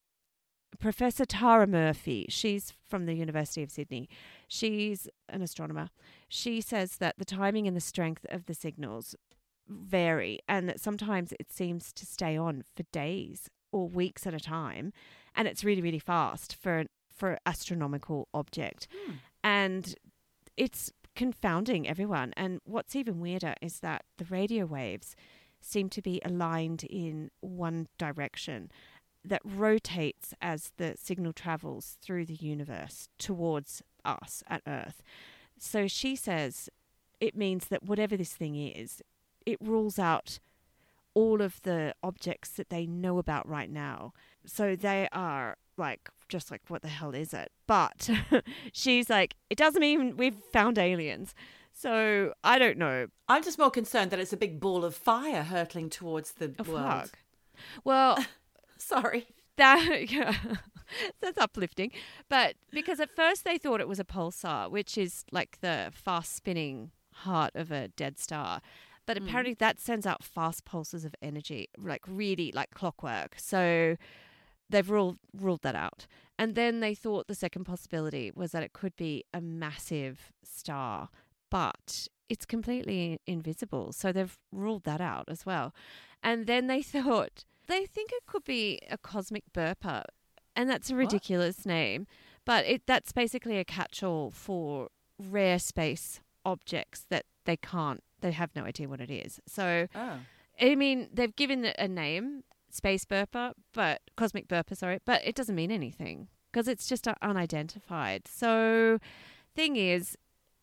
[0.78, 4.09] Professor Tara Murphy, she's from the University of Sydney.
[4.46, 5.90] She's an astronomer.
[6.28, 9.16] She says that the timing and the strength of the signals
[9.68, 14.40] vary and that sometimes it seems to stay on for days or weeks at a
[14.40, 14.92] time
[15.34, 19.12] and it's really really fast for an for an astronomical object hmm.
[19.44, 19.94] and
[20.57, 25.14] it's confounding everyone and what's even weirder is that the radio waves
[25.61, 28.70] seem to be aligned in one direction
[29.24, 35.02] that rotates as the signal travels through the universe towards us at Earth.
[35.59, 36.68] So she says
[37.20, 39.02] it means that whatever this thing is,
[39.44, 40.38] it rules out
[41.14, 44.12] all of the objects that they know about right now.
[44.46, 47.50] So they are like, just like, what the hell is it?
[47.66, 48.09] But
[48.72, 51.34] she's like, it doesn't mean we've found aliens.
[51.79, 53.07] So I don't know.
[53.29, 56.64] I'm just more concerned that it's a big ball of fire hurtling towards the Oh,
[56.72, 56.85] world.
[57.03, 57.18] fuck.
[57.85, 58.18] Well,
[58.79, 59.26] Sorry.
[59.57, 60.35] that yeah,
[61.20, 61.93] that's uplifting.
[62.29, 66.35] But because at first they thought it was a pulsar, which is like the fast
[66.35, 68.61] spinning heart of a dead star.
[69.07, 69.29] But hmm.
[69.29, 73.37] apparently that sends out fast pulses of energy, like really like clockwork.
[73.39, 73.97] So
[74.68, 76.09] they've ruled ruled that out.
[76.41, 81.09] And then they thought the second possibility was that it could be a massive star,
[81.51, 83.92] but it's completely invisible.
[83.92, 85.74] So they've ruled that out as well.
[86.22, 90.05] And then they thought they think it could be a cosmic burper,
[90.57, 92.07] and that's a ridiculous name,
[92.44, 94.88] but it that's basically a catch-all for
[95.18, 99.40] rare space objects that they can't they have no idea what it is.
[99.46, 100.18] So Oh.
[100.61, 105.36] I mean, they've given it a name, space burper, but cosmic burper, sorry, but it
[105.36, 108.26] doesn't mean anything because it's just unidentified.
[108.26, 108.99] So,
[109.55, 110.16] thing is,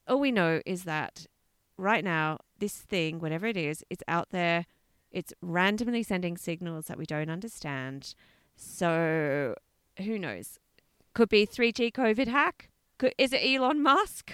[0.07, 1.25] all we know is that
[1.77, 4.65] right now, this thing, whatever it is, it's out there.
[5.11, 8.13] It's randomly sending signals that we don't understand.
[8.55, 9.55] So,
[9.97, 10.59] who knows?
[11.13, 12.69] Could be 3G COVID hack.
[12.97, 14.33] Could, is it Elon Musk?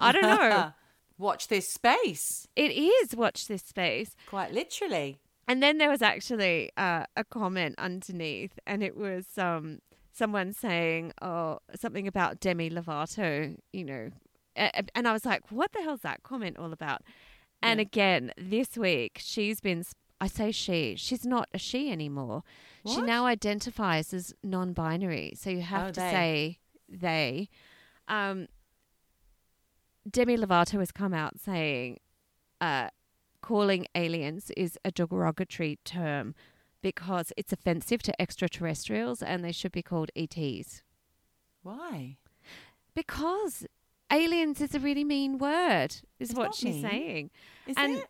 [0.00, 0.72] I don't know.
[1.18, 2.46] Watch this space.
[2.56, 3.16] it is.
[3.16, 4.14] Watch this space.
[4.28, 5.18] Quite literally.
[5.48, 9.78] And then there was actually uh, a comment underneath, and it was um,
[10.12, 14.10] someone saying, "Oh, something about Demi Lovato," you know,
[14.56, 17.02] and I was like, "What the hell's that comment all about?"
[17.62, 17.82] And Yeah.
[17.82, 19.84] again, this week she's been.
[20.20, 20.94] I say she.
[20.96, 22.42] She's not a she anymore.
[22.86, 25.32] She now identifies as non-binary.
[25.36, 26.10] So you have Oh, to they.
[26.10, 27.48] say they.
[28.08, 28.46] Um,
[30.08, 31.98] Demi Lovato has come out saying,
[32.60, 32.88] uh,
[33.42, 36.34] calling aliens is a derogatory term
[36.80, 40.82] because it's offensive to extraterrestrials and they should be called ETs.
[41.62, 42.18] Why?
[42.94, 43.66] Because
[44.12, 46.82] aliens is a really mean word, is It's what she's mean.
[46.82, 47.30] saying.
[47.66, 48.06] Is And it?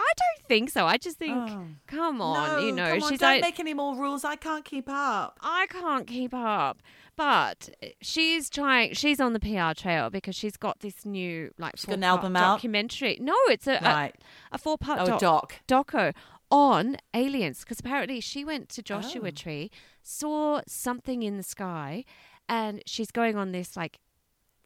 [0.00, 0.86] I don't think so.
[0.86, 1.66] I just think, Oh.
[1.88, 4.24] come on, you know, on, she's don't like, make any more rules.
[4.24, 5.38] I can't keep up.
[5.40, 6.80] I can't keep up.
[7.16, 8.94] But eh, she's trying.
[8.94, 12.36] She's on the PR trail because she's got this new like She's got an album
[12.36, 12.54] out?
[12.58, 13.18] documentary.
[13.20, 14.14] No, it's a Right.
[14.14, 15.20] a, oh, a four part Oh, doc,
[15.66, 15.86] Doc.
[15.88, 16.14] doco
[16.50, 19.30] on aliens because apparently she went to Joshua Oh.
[19.30, 19.68] Tree,
[20.00, 22.04] saw something in the sky,
[22.48, 23.98] and she's going on this like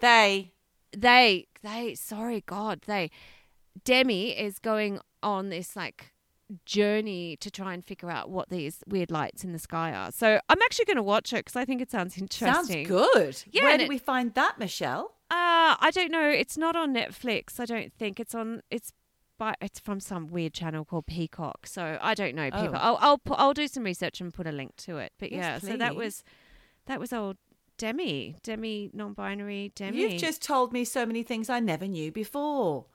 [0.00, 0.51] They.
[0.96, 3.10] They they sorry God they
[3.84, 6.12] Demi is going on this like
[6.64, 10.12] journey to try and figure out what these weird lights in the sky are.
[10.12, 12.86] So I'm actually going to watch it because I think it sounds interesting.
[12.86, 13.42] Sounds good.
[13.50, 15.14] Yeah, Where did we find that, Michelle?
[15.30, 16.28] Uh, I don't know.
[16.28, 17.58] It's not on Netflix.
[17.58, 18.62] I don't think it's on.
[18.70, 18.92] It's
[19.38, 19.54] by.
[19.62, 21.66] It's from some weird channel called Peacock.
[21.66, 22.50] So I don't know.
[22.50, 22.74] People.
[22.74, 22.78] Oh.
[22.78, 25.12] I'll I'll put, I'll do some research and put a link to it.
[25.18, 25.70] But Yes, yeah.
[25.70, 26.22] So that was
[26.84, 27.38] that was old
[27.78, 28.36] Demi.
[28.42, 29.72] Demi non-binary.
[29.74, 29.98] Demi.
[30.00, 32.86] You've just told me so many things I never knew before.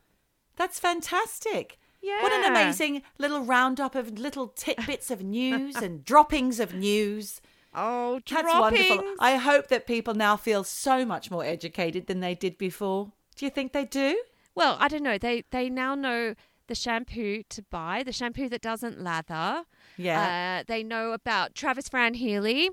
[0.55, 1.77] That's fantastic.
[2.01, 2.21] yeah.
[2.23, 7.41] What an amazing little roundup of little tidbits of news and droppings of news.
[7.75, 8.89] Oh, That's droppings.
[8.89, 9.15] wonderful.
[9.19, 13.11] I hope that people now feel so much more educated than they did before.
[13.35, 14.19] Do you think they do?
[14.55, 15.19] Well, I don't know.
[15.19, 16.33] They they now know
[16.65, 19.63] the shampoo to buy, the shampoo that doesn't lather.
[19.95, 20.59] Yeah.
[20.61, 22.71] Uh, they know about Travis Fran Healy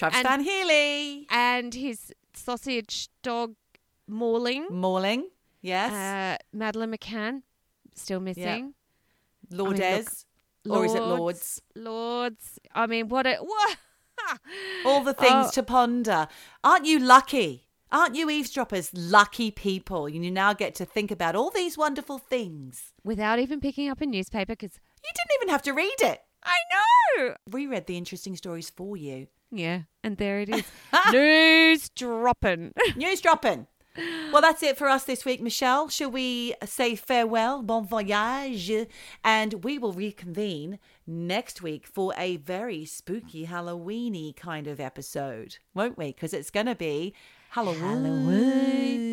[0.00, 1.26] Travis and- Van Healy.
[1.30, 3.54] and his sausage dog
[4.08, 4.66] mauling.
[4.70, 5.28] Mauling.
[5.60, 5.92] Yes.
[5.92, 7.42] Uh, Madeleine McCann,
[7.94, 8.72] still missing.
[9.50, 10.24] Lourdes.
[10.68, 11.60] or is it Lords?
[11.74, 12.58] Lords.
[12.74, 13.76] I mean, what a what?
[14.86, 15.50] All the things Oh.
[15.52, 16.28] to ponder.
[16.64, 17.66] Aren't you lucky?
[17.92, 20.08] Aren't you eavesdroppers lucky people?
[20.08, 22.92] You now get to think about all these wonderful things.
[23.02, 26.20] Without even picking up a newspaper, because You didn't even have to read it.
[26.44, 27.34] I know.
[27.50, 29.26] We read the interesting stories for you.
[29.50, 30.64] Yeah, and there it is.
[31.12, 32.72] News dropping.
[32.96, 33.66] News dropping.
[34.32, 35.88] Well, that's it for us this week, Michelle.
[35.88, 38.70] Shall we say farewell, bon voyage,
[39.24, 45.98] and we will reconvene next week for a very spooky Halloweeny kind of episode, won't
[45.98, 46.06] we?
[46.12, 47.12] Because it's going to be
[47.50, 49.10] Halloween.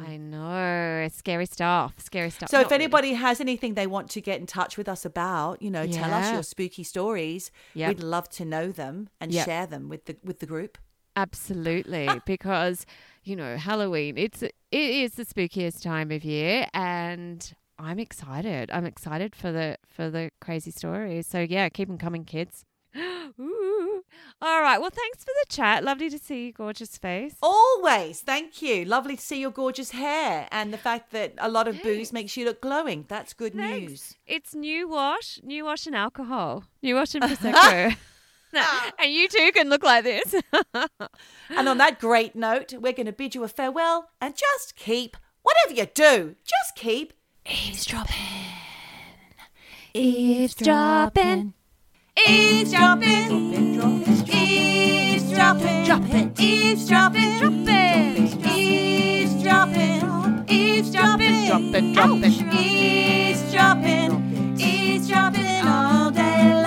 [0.00, 1.08] I know.
[1.12, 1.94] Scary stuff.
[1.98, 2.50] Scary stuff.
[2.50, 2.84] So, Not if really.
[2.84, 6.12] anybody has anything they want to get in touch with us about, you know, tell
[6.12, 7.50] us your spooky stories.
[7.74, 7.88] Yep.
[7.88, 9.44] We'd love to know them and Yep.
[9.46, 10.78] share them with the with the group.
[11.16, 12.84] Absolutely, because
[13.24, 14.16] you know Halloween.
[14.18, 18.70] It's it is the spookiest time of year, and I'm excited.
[18.70, 21.26] I'm excited for the for the crazy stories.
[21.26, 22.64] So yeah, keep them coming, kids.
[23.40, 24.04] Ooh.
[24.40, 24.80] All right.
[24.80, 25.84] Well, thanks for the chat.
[25.84, 27.34] Lovely to see your gorgeous face.
[27.42, 28.20] Always.
[28.20, 28.84] Thank you.
[28.84, 32.36] Lovely to see your gorgeous hair and the fact that a lot of booze makes
[32.36, 33.04] you look glowing.
[33.08, 33.90] That's good Thanks.
[33.90, 34.14] news.
[34.26, 37.96] It's new wash, new wash and alcohol, new wash and prosecco.
[38.98, 40.34] and you too can look like this.
[41.50, 45.16] And on that great note, we're going to bid you a farewell and just keep,
[45.42, 47.12] whatever you do, just keep
[47.44, 48.14] eavesdropping.
[49.94, 51.54] Eavesdropping
[52.24, 53.30] eavesdropping,
[54.28, 57.42] eavesdropping, eavesdropping,
[58.46, 60.02] eavesdropping,
[60.48, 65.66] eavesdropping, eavesdropping, eavesdropping, eavesdropping.
[65.66, 66.65] All day long.